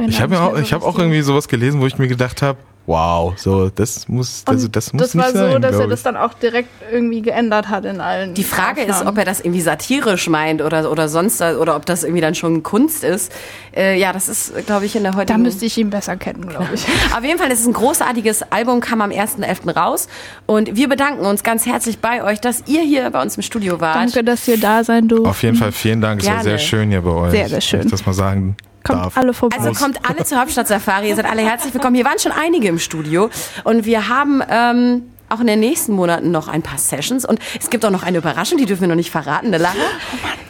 Ich 0.08 0.22
habe 0.22 0.40
auch, 0.40 0.58
ich 0.58 0.72
hab 0.74 0.84
auch 0.84 0.98
irgendwie 0.98 1.22
sowas 1.22 1.48
gelesen, 1.48 1.82
wo 1.82 1.88
ich 1.88 1.98
mir 1.98 2.08
gedacht 2.08 2.42
habe, 2.42 2.60
wow, 2.88 3.34
so 3.38 3.70
das 3.70 4.08
muss, 4.08 4.44
also 4.46 4.68
das 4.68 4.92
muss 4.94 5.02
das 5.04 5.16
nicht 5.16 5.24
war 5.24 5.32
sein. 5.32 5.52
so, 5.54 5.60
dass 5.60 5.76
er 5.78 5.88
das 5.88 6.04
dann 6.04 6.18
auch 6.18 6.34
direkt 6.34 6.70
irgendwie 6.92 7.22
geändert 7.22 7.70
hat 7.70 7.86
in 7.86 8.02
allen. 8.02 8.34
Die 8.34 8.44
Frage 8.44 8.82
ist, 8.82 8.92
Aufnahmen. 8.92 9.10
ob 9.10 9.18
er 9.20 9.26
das 9.26 9.40
irgendwie 9.40 9.62
satirisch 9.62 10.28
meint 10.28 10.62
oder, 10.62 10.92
oder 10.92 11.08
sonst, 11.08 11.42
oder 11.42 11.76
ob 11.76 11.86
das 11.86 12.04
irgendwie 12.04 12.22
dann 12.22 12.36
schon 12.36 12.64
Kunst 12.64 13.04
ist. 13.04 13.32
Äh, 13.76 14.00
ja, 14.00 14.14
das 14.14 14.30
ist, 14.30 14.66
glaube 14.66 14.86
ich, 14.86 14.96
in 14.96 15.04
der 15.04 15.12
Da 15.12 15.18
heutigen... 15.20 15.42
müsste 15.44 15.66
ich 15.66 15.78
ihn 15.78 15.90
besser 15.90 16.18
kennen, 16.18 16.48
glaube 16.48 16.70
ich. 16.74 16.86
Auf 17.16 17.24
jeden 17.24 17.38
Fall 17.38 17.52
ist 17.52 17.62
es 17.62 17.68
ein 17.68 17.74
großartiges 17.74 18.52
Album, 18.52 18.82
kam 18.82 19.02
am 19.02 19.12
1.11. 19.12 19.74
raus. 19.78 20.08
Und 20.46 20.76
wir 20.76 20.90
bedanken 20.90 21.26
uns 21.26 21.44
ganz 21.44 21.66
herzlich 21.66 22.00
bei 22.00 22.24
euch, 22.24 22.42
dass 22.42 22.64
ihr 22.68 22.82
hier 22.82 23.10
bei 23.12 23.22
uns 23.22 23.38
im 23.38 23.44
Studio 23.44 23.80
wart. 23.80 23.96
Danke, 23.96 24.24
dass 24.24 24.48
ihr 24.48 24.60
da 24.60 24.84
sein 24.84 25.08
durften. 25.08 25.28
Auf 25.28 25.44
jeden 25.44 25.56
Fall 25.56 25.72
vielen 25.72 26.02
Dank, 26.02 26.22
es 26.22 26.28
war 26.28 26.44
sehr 26.44 26.58
schön 26.58 26.90
hier 26.90 27.02
bei 27.02 27.12
euch. 27.12 27.32
Sehr, 27.32 27.50
sehr 27.50 27.62
schön. 27.62 27.82
Ich 27.82 27.92
das 27.92 28.06
mal 28.06 28.14
sagen 28.14 28.56
Kommt 28.84 29.00
darf. 29.06 29.18
alle 29.18 29.34
vorbei. 29.34 29.58
Also 29.58 29.72
kommt 29.74 30.00
alle 30.10 30.24
zur 30.24 30.40
Hauptstadt 30.40 30.68
Safari, 30.68 31.10
ihr 31.10 31.16
seid 31.16 31.26
alle 31.26 31.42
herzlich 31.42 31.74
willkommen. 31.74 31.96
Hier 31.96 32.06
waren 32.06 32.20
schon 32.20 32.32
einige 32.32 32.68
im 32.68 32.80
Studio 32.80 33.30
und 33.64 33.86
wir 33.86 34.08
haben 34.10 34.42
ähm, 34.50 35.04
auch 35.30 35.40
in 35.40 35.48
den 35.48 35.60
nächsten 35.60 35.94
Monaten 35.94 36.32
noch 36.32 36.48
ein 36.48 36.62
paar 36.62 36.78
Sessions 36.78 37.26
und 37.26 37.40
es 37.60 37.70
gibt 37.70 37.86
auch 37.86 37.92
noch 37.92 38.04
eine 38.04 38.18
Überraschung, 38.18 38.58
die 38.58 38.66
dürfen 38.66 38.82
wir 38.82 38.88
noch 38.88 38.96
nicht 38.96 39.12
verraten, 39.12 39.48
eine 39.48 39.58
Lara. 39.60 39.76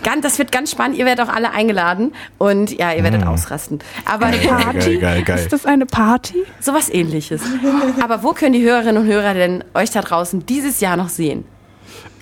Ganz, 0.04 0.24
das 0.24 0.40
wird 0.40 0.52
ganz 0.52 0.72
spannend. 0.72 0.98
Ihr 0.98 1.06
werdet 1.06 1.28
auch 1.28 1.32
alle 1.34 1.52
eingeladen 1.52 2.14
und 2.40 2.72
ja, 2.72 2.92
ihr 2.94 3.04
werdet 3.04 3.26
ausrasten. 3.26 3.80
Aber 4.06 4.32
Geil, 4.32 4.98
geil, 4.98 5.24
geil. 5.24 5.38
Ist 5.40 5.54
das 5.54 5.66
eine 5.66 5.86
Party? 5.86 6.44
sowas 6.60 6.90
ähnliches. 6.90 7.42
Aber 8.02 8.24
wo 8.24 8.32
können 8.34 8.54
die 8.54 8.64
Hörerinnen 8.64 9.04
und 9.04 9.08
Hörer 9.08 9.34
denn 9.36 9.64
euch 9.76 9.92
da 9.92 10.02
draußen 10.02 10.46
dieses 10.46 10.80
Jahr 10.80 10.98
noch 10.98 11.10
sehen? 11.10 11.46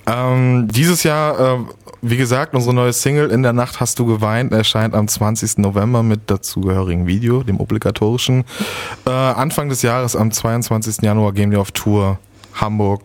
Ähm, 0.06 0.68
dieses 0.70 1.04
Jahr, 1.04 1.40
äh, 1.40 1.58
wie 2.02 2.18
gesagt, 2.18 2.54
unsere 2.54 2.74
neue 2.74 2.94
Single 2.94 3.30
In 3.30 3.44
der 3.44 3.54
Nacht 3.54 3.80
hast 3.80 4.00
du 4.00 4.06
geweint 4.06 4.52
erscheint 4.54 4.94
am 4.94 5.08
20. 5.08 5.58
November 5.58 6.04
mit 6.04 6.30
dazugehörigen 6.30 7.08
Video, 7.08 7.44
dem 7.44 7.60
obligatorischen. 7.60 8.46
Äh, 9.06 9.10
Anfang 9.10 9.70
des 9.70 9.82
Jahres, 9.82 10.16
am 10.16 10.32
22. 10.32 11.02
Januar, 11.02 11.34
gehen 11.34 11.52
wir 11.52 11.60
auf 11.60 11.72
Tour. 11.72 12.20
Hamburg 12.54 13.04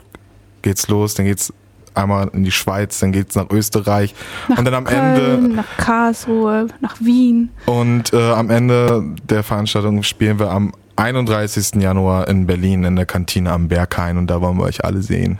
geht's 0.62 0.88
los, 0.88 1.14
dann 1.14 1.26
geht's 1.26 1.52
einmal 1.94 2.28
in 2.32 2.42
die 2.44 2.50
Schweiz, 2.50 2.98
dann 2.98 3.12
geht's 3.12 3.34
nach 3.36 3.50
Österreich 3.50 4.14
und 4.48 4.64
dann 4.64 4.74
am 4.74 4.84
Köln, 4.84 5.14
Ende 5.14 5.54
nach 5.54 5.76
Karlsruhe, 5.76 6.66
nach 6.80 6.96
Wien. 7.00 7.50
und 7.66 8.12
äh, 8.12 8.32
am 8.32 8.50
Ende 8.50 9.04
der 9.28 9.42
Veranstaltung 9.42 10.02
spielen 10.02 10.38
wir 10.38 10.50
am 10.50 10.72
31. 10.96 11.82
Januar 11.82 12.28
in 12.28 12.46
Berlin 12.46 12.84
in 12.84 12.96
der 12.96 13.06
Kantine 13.06 13.52
am 13.52 13.68
Berghain 13.68 14.16
und 14.18 14.28
da 14.28 14.40
wollen 14.40 14.56
wir 14.56 14.64
euch 14.64 14.84
alle 14.84 15.02
sehen. 15.02 15.38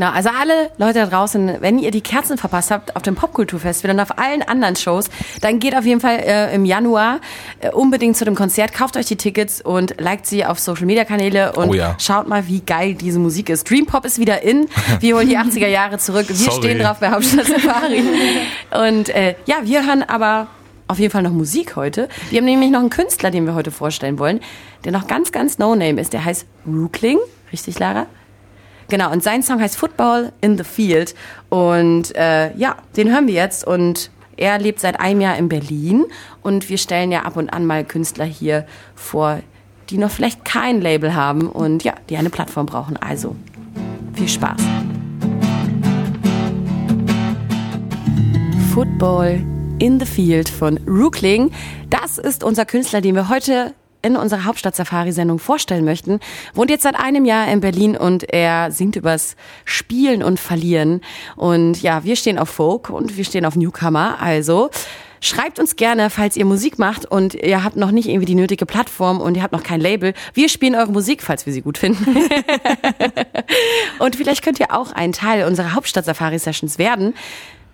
Genau, 0.00 0.12
also 0.12 0.30
alle 0.30 0.70
Leute 0.78 1.00
da 1.00 1.06
draußen, 1.08 1.56
wenn 1.60 1.78
ihr 1.78 1.90
die 1.90 2.00
Kerzen 2.00 2.38
verpasst 2.38 2.70
habt 2.70 2.96
auf 2.96 3.02
dem 3.02 3.16
Popkulturfestival 3.16 3.94
und 3.94 4.00
auf 4.00 4.16
allen 4.18 4.40
anderen 4.40 4.74
Shows, 4.74 5.10
dann 5.42 5.58
geht 5.58 5.76
auf 5.76 5.84
jeden 5.84 6.00
Fall 6.00 6.20
äh, 6.20 6.54
im 6.54 6.64
Januar 6.64 7.20
äh, 7.60 7.68
unbedingt 7.70 8.16
zu 8.16 8.24
dem 8.24 8.34
Konzert, 8.34 8.72
kauft 8.72 8.96
euch 8.96 9.04
die 9.04 9.16
Tickets 9.16 9.60
und 9.60 10.00
liked 10.00 10.24
sie 10.24 10.46
auf 10.46 10.58
Social 10.58 10.86
Media 10.86 11.04
Kanäle 11.04 11.52
und 11.52 11.68
Oh 11.68 11.74
ja. 11.74 11.96
schaut 12.00 12.28
mal, 12.28 12.48
wie 12.48 12.60
geil 12.62 12.94
diese 12.94 13.18
Musik 13.18 13.50
ist. 13.50 13.68
Dream 13.68 13.84
Pop 13.84 14.06
ist 14.06 14.18
wieder 14.18 14.40
in. 14.40 14.68
Wir 15.00 15.16
holen 15.16 15.28
die 15.28 15.36
80er 15.36 15.68
Jahre 15.68 15.98
zurück. 15.98 16.30
Wir 16.30 16.34
Sorry. 16.34 16.56
stehen 16.62 16.78
drauf 16.78 16.98
bei 17.00 17.10
Hauptstadt 17.10 17.44
Safari. 17.44 18.02
Und 18.88 19.10
äh, 19.10 19.34
ja, 19.44 19.56
wir 19.64 19.86
hören 19.86 20.02
aber 20.02 20.46
auf 20.88 20.98
jeden 20.98 21.12
Fall 21.12 21.22
noch 21.22 21.32
Musik 21.32 21.76
heute. 21.76 22.08
Wir 22.30 22.38
haben 22.38 22.46
nämlich 22.46 22.70
noch 22.70 22.80
einen 22.80 22.88
Künstler, 22.88 23.30
den 23.30 23.44
wir 23.44 23.54
heute 23.54 23.70
vorstellen 23.70 24.18
wollen, 24.18 24.40
der 24.86 24.92
noch 24.92 25.06
ganz, 25.08 25.30
ganz 25.30 25.58
No-Name 25.58 26.00
ist. 26.00 26.14
Der 26.14 26.24
heißt 26.24 26.46
Rookling. 26.66 27.18
Richtig, 27.52 27.78
Lara? 27.78 28.06
Genau, 28.90 29.12
und 29.12 29.22
sein 29.22 29.44
Song 29.44 29.60
heißt 29.60 29.76
Football 29.76 30.32
in 30.40 30.58
the 30.58 30.64
Field. 30.64 31.14
Und 31.48 32.14
äh, 32.16 32.52
ja, 32.56 32.76
den 32.96 33.08
hören 33.08 33.28
wir 33.28 33.34
jetzt. 33.34 33.64
Und 33.64 34.10
er 34.36 34.58
lebt 34.58 34.80
seit 34.80 34.98
einem 34.98 35.20
Jahr 35.20 35.38
in 35.38 35.48
Berlin. 35.48 36.06
Und 36.42 36.68
wir 36.68 36.76
stellen 36.76 37.12
ja 37.12 37.22
ab 37.22 37.36
und 37.36 37.50
an 37.50 37.66
mal 37.66 37.84
Künstler 37.84 38.24
hier 38.24 38.66
vor, 38.96 39.38
die 39.90 39.96
noch 39.96 40.10
vielleicht 40.10 40.44
kein 40.44 40.80
Label 40.80 41.14
haben 41.14 41.48
und 41.48 41.84
ja, 41.84 41.94
die 42.08 42.16
eine 42.16 42.30
Plattform 42.30 42.66
brauchen. 42.66 42.96
Also 42.96 43.36
viel 44.14 44.28
Spaß. 44.28 44.60
Football 48.74 49.40
in 49.78 50.00
the 50.00 50.06
Field 50.06 50.48
von 50.48 50.78
Rookling. 50.88 51.52
Das 51.90 52.18
ist 52.18 52.42
unser 52.42 52.64
Künstler, 52.64 53.00
den 53.00 53.14
wir 53.14 53.28
heute 53.28 53.72
in 54.02 54.16
unserer 54.16 54.44
Hauptstadt-Safari-Sendung 54.44 55.38
vorstellen 55.38 55.84
möchten. 55.84 56.20
Wohnt 56.54 56.70
jetzt 56.70 56.82
seit 56.82 56.96
einem 56.96 57.24
Jahr 57.24 57.48
in 57.48 57.60
Berlin 57.60 57.96
und 57.96 58.32
er 58.32 58.70
singt 58.70 58.96
übers 58.96 59.36
Spielen 59.64 60.22
und 60.22 60.40
Verlieren. 60.40 61.00
Und 61.36 61.82
ja, 61.82 62.04
wir 62.04 62.16
stehen 62.16 62.38
auf 62.38 62.48
Folk 62.48 62.90
und 62.90 63.16
wir 63.16 63.24
stehen 63.24 63.44
auf 63.44 63.56
Newcomer. 63.56 64.20
Also 64.20 64.70
schreibt 65.20 65.58
uns 65.58 65.76
gerne, 65.76 66.10
falls 66.10 66.36
ihr 66.36 66.46
Musik 66.46 66.78
macht 66.78 67.04
und 67.04 67.34
ihr 67.34 67.62
habt 67.62 67.76
noch 67.76 67.90
nicht 67.90 68.08
irgendwie 68.08 68.26
die 68.26 68.34
nötige 68.34 68.66
Plattform 68.66 69.20
und 69.20 69.36
ihr 69.36 69.42
habt 69.42 69.52
noch 69.52 69.62
kein 69.62 69.80
Label. 69.80 70.14
Wir 70.34 70.48
spielen 70.48 70.74
eure 70.74 70.90
Musik, 70.90 71.22
falls 71.22 71.46
wir 71.46 71.52
sie 71.52 71.60
gut 71.60 71.78
finden. 71.78 72.06
und 73.98 74.16
vielleicht 74.16 74.42
könnt 74.42 74.58
ihr 74.60 74.74
auch 74.74 74.92
ein 74.92 75.12
Teil 75.12 75.46
unserer 75.46 75.74
Hauptstadt-Safari-Sessions 75.74 76.78
werden. 76.78 77.14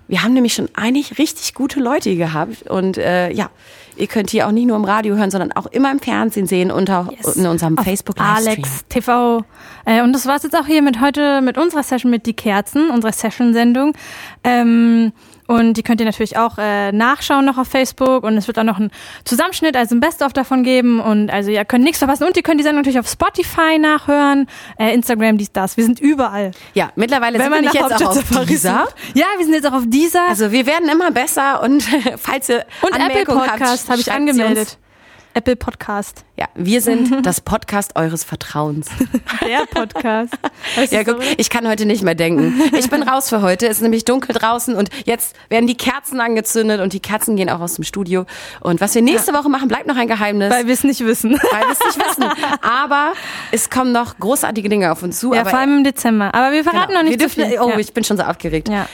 Wir 0.08 0.22
haben 0.22 0.34
nämlich 0.34 0.54
schon 0.54 0.68
eigentlich 0.74 1.18
richtig 1.18 1.54
gute 1.54 1.80
Leute 1.80 2.14
gehabt 2.14 2.68
und 2.68 2.96
äh, 2.96 3.30
ja, 3.32 3.50
ihr 3.96 4.06
könnt 4.06 4.30
hier 4.30 4.46
auch 4.46 4.52
nicht 4.52 4.66
nur 4.66 4.76
im 4.76 4.85
Radio 4.85 5.16
hören, 5.16 5.30
sondern 5.30 5.52
auch 5.52 5.66
immer 5.66 5.90
im 5.90 5.98
Fernsehen 5.98 6.46
sehen 6.46 6.70
und 6.70 6.90
auch 6.90 7.09
in 7.35 7.46
unserem 7.46 7.78
Auf 7.78 7.85
Facebook 7.85 8.18
Livestream. 8.18 8.64
Alex 8.64 8.85
TV. 8.88 9.44
Äh, 9.85 10.02
und 10.02 10.12
das 10.12 10.26
war's 10.26 10.42
jetzt 10.42 10.56
auch 10.56 10.66
hier 10.66 10.82
mit 10.82 11.00
heute 11.00 11.40
mit 11.40 11.59
unserer 11.59 11.82
Session 11.82 12.11
mit 12.11 12.26
die 12.26 12.35
Kerzen, 12.35 12.90
unserer 12.90 13.12
Session-Sendung. 13.12 13.94
Ähm, 14.44 15.12
und 15.46 15.74
die 15.74 15.82
könnt 15.82 16.00
ihr 16.00 16.06
natürlich 16.06 16.37
auch 16.37 16.59
äh, 16.59 16.92
nachschauen 16.92 17.44
noch 17.44 17.59
auf 17.59 17.68
Facebook 17.68 18.24
und 18.24 18.37
es 18.37 18.46
wird 18.46 18.59
auch 18.59 18.64
noch 18.64 18.78
ein 18.78 18.90
Zusammenschnitt, 19.24 19.76
also 19.76 19.94
ein 19.94 20.00
Best-of 20.00 20.32
davon 20.32 20.62
geben 20.62 21.00
und 21.00 21.30
also 21.30 21.50
ihr 21.50 21.64
könnt 21.64 21.85
nichts 21.85 21.98
verpassen 21.98 22.24
und 22.24 22.37
ihr 22.37 22.42
könnt 22.42 22.61
die 22.61 22.64
Sendung 22.64 22.82
natürlich 22.82 22.98
auf 22.98 23.09
Spotify 23.09 23.78
nachhören, 23.78 24.48
äh, 24.78 24.94
Instagram, 24.94 25.38
dies, 25.38 25.52
das. 25.52 25.76
Wir 25.76 25.85
sind 25.85 26.00
überall. 26.00 26.52
Ja, 26.74 26.90
mittlerweile 26.96 27.38
Wenn 27.38 27.52
sind 27.52 27.54
wir 27.54 27.61
nicht 27.62 27.74
jetzt 27.74 28.04
auch 28.04 28.16
auf 28.16 28.46
dieser. 28.46 28.87
Ja, 29.14 29.26
wir 29.37 29.44
sind 29.44 29.54
jetzt 29.54 29.66
auch 29.66 29.72
auf 29.72 29.85
dieser 29.87 30.28
Also 30.28 30.52
wir 30.52 30.66
werden 30.66 30.88
immer 30.88 31.11
besser 31.11 31.62
und 31.62 31.82
falls 32.16 32.48
ihr 32.48 32.64
und 32.82 32.94
Apple 32.94 33.04
Anmerkungen 33.04 33.48
Podcast 33.48 33.88
habe 33.88 34.00
ich 34.00 34.11
angemeldet. 34.11 34.78
Apple 35.37 35.55
Podcast. 35.55 36.25
Ja, 36.38 36.46
wir 36.55 36.81
sind 36.81 37.27
das 37.27 37.42
Podcast 37.42 37.94
eures 37.94 38.25
Vertrauens. 38.25 38.88
Der 39.46 39.66
Podcast. 39.66 40.33
Weißt 40.77 40.92
Ja, 40.94 41.05
guck, 41.05 41.22
so? 41.22 41.29
ich 41.37 41.51
kann 41.51 41.68
heute 41.68 41.85
nicht 41.85 42.03
mehr 42.03 42.14
denken. 42.14 42.59
Ich 42.75 42.88
bin 42.88 43.03
raus 43.03 43.29
für 43.29 43.42
heute. 43.42 43.66
Es 43.66 43.77
ist 43.77 43.83
nämlich 43.83 44.07
dunkel 44.07 44.35
draußen 44.35 44.75
und 44.75 44.88
jetzt 45.05 45.37
werden 45.51 45.66
die 45.66 45.77
Kerzen 45.77 46.20
angezündet 46.22 46.81
und 46.81 46.94
die 46.94 47.01
Kerzen 47.01 47.37
gehen 47.37 47.51
auch 47.51 47.61
aus 47.61 47.75
dem 47.75 47.85
Studio. 47.85 48.25
Und 48.61 48.81
was 48.81 48.94
wir 48.94 49.03
nächste 49.03 49.35
Woche 49.35 49.51
machen, 49.51 49.68
bleibt 49.68 49.87
noch 49.87 49.96
ein 49.96 50.09
Geheimnis. 50.09 50.51
Weil 50.51 50.68
wir 50.68 50.72
es 50.72 50.85
nicht 50.85 51.05
wissen. 51.05 51.33
weil 51.33 51.61
wir 51.64 51.72
es 51.72 51.85
nicht 51.85 52.09
wissen. 52.09 52.25
Aber 52.62 53.12
es 53.53 53.68
kommen 53.68 53.92
noch 53.92 54.18
großartige 54.18 54.70
Dinge 54.70 54.90
auf 54.90 55.03
uns 55.03 55.20
zu. 55.20 55.35
Ja, 55.35 55.42
aber 55.42 55.51
vor 55.51 55.59
allem 55.59 55.77
im 55.77 55.85
Dezember. 55.85 56.35
Aber 56.35 56.53
wir 56.53 56.64
verraten 56.64 56.88
genau, 56.88 57.01
noch 57.01 57.11
nicht 57.11 57.20
wir 57.20 57.29
dürfen, 57.29 57.44
viel. 57.44 57.61
Oh, 57.61 57.68
ja. 57.68 57.79
ich 57.79 57.92
bin 57.92 58.05
schon 58.05 58.16
so 58.16 58.22
aufgeregt. 58.22 58.70
Ja. 58.70 58.88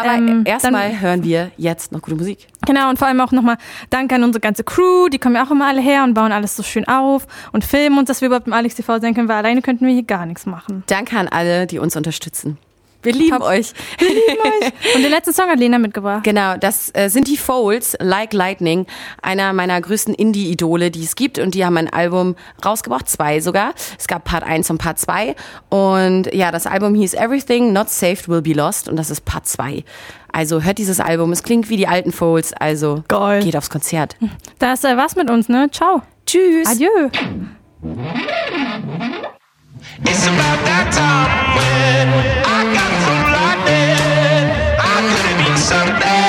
Aber 0.00 0.14
Ähm, 0.14 0.42
erstmal 0.44 1.00
hören 1.00 1.22
wir 1.24 1.50
jetzt 1.56 1.92
noch 1.92 2.02
gute 2.02 2.16
Musik. 2.16 2.48
Genau, 2.66 2.88
und 2.90 2.98
vor 2.98 3.08
allem 3.08 3.20
auch 3.20 3.32
nochmal 3.32 3.56
Danke 3.90 4.14
an 4.14 4.24
unsere 4.24 4.40
ganze 4.40 4.64
Crew, 4.64 5.08
die 5.08 5.18
kommen 5.18 5.36
ja 5.36 5.44
auch 5.44 5.50
immer 5.50 5.66
alle 5.66 5.80
her 5.80 6.02
und 6.04 6.14
bauen 6.14 6.32
alles 6.32 6.56
so 6.56 6.62
schön 6.62 6.86
auf 6.88 7.26
und 7.52 7.64
filmen 7.64 7.98
uns, 7.98 8.08
dass 8.08 8.20
wir 8.20 8.26
überhaupt 8.26 8.46
im 8.46 8.52
Alex 8.52 8.74
TV 8.74 8.98
sein 9.00 9.14
können, 9.14 9.28
weil 9.28 9.36
alleine 9.36 9.62
könnten 9.62 9.86
wir 9.86 9.92
hier 9.92 10.02
gar 10.02 10.26
nichts 10.26 10.46
machen. 10.46 10.82
Danke 10.86 11.16
an 11.18 11.28
alle, 11.28 11.66
die 11.66 11.78
uns 11.78 11.96
unterstützen. 11.96 12.58
Wir 13.04 13.12
lieben 13.12 13.38
Top. 13.38 13.42
euch. 13.46 13.72
Und 14.94 15.02
den 15.02 15.10
letzten 15.10 15.32
Song 15.32 15.48
hat 15.48 15.58
Lena 15.58 15.78
mitgebracht. 15.78 16.24
Genau, 16.24 16.56
das 16.56 16.90
äh, 16.94 17.08
sind 17.08 17.28
die 17.28 17.36
Folds, 17.36 17.96
Like 18.00 18.32
Lightning, 18.32 18.86
einer 19.22 19.52
meiner 19.52 19.80
größten 19.80 20.14
Indie-Idole, 20.14 20.90
die 20.90 21.04
es 21.04 21.14
gibt. 21.14 21.38
Und 21.38 21.54
die 21.54 21.64
haben 21.64 21.76
ein 21.76 21.92
Album 21.92 22.34
rausgebracht, 22.64 23.08
zwei 23.08 23.40
sogar. 23.40 23.74
Es 23.98 24.06
gab 24.06 24.24
Part 24.24 24.42
1 24.42 24.70
und 24.70 24.78
Part 24.78 24.98
2. 24.98 25.36
Und 25.68 26.32
ja, 26.34 26.50
das 26.50 26.66
Album 26.66 26.94
hieß 26.94 27.14
Everything 27.14 27.72
Not 27.72 27.90
Saved 27.90 28.28
Will 28.28 28.42
Be 28.42 28.52
Lost. 28.52 28.88
Und 28.88 28.96
das 28.96 29.10
ist 29.10 29.24
Part 29.24 29.46
2. 29.46 29.84
Also 30.32 30.62
hört 30.62 30.78
dieses 30.78 30.98
Album. 30.98 31.30
Es 31.30 31.44
klingt 31.44 31.68
wie 31.68 31.76
die 31.76 31.86
alten 31.86 32.10
Folds. 32.10 32.52
Also 32.54 33.04
Geil. 33.06 33.42
geht 33.42 33.56
aufs 33.56 33.70
Konzert. 33.70 34.16
Da 34.58 34.72
ist 34.72 34.84
äh, 34.84 34.96
was 34.96 35.14
mit 35.14 35.30
uns, 35.30 35.48
ne? 35.48 35.68
Ciao. 35.70 36.02
Tschüss. 36.26 36.66
Adieu. 36.66 36.88
It's 40.02 40.26
about 40.26 40.64
that 40.64 40.90
time. 40.92 42.93
something 45.64 46.23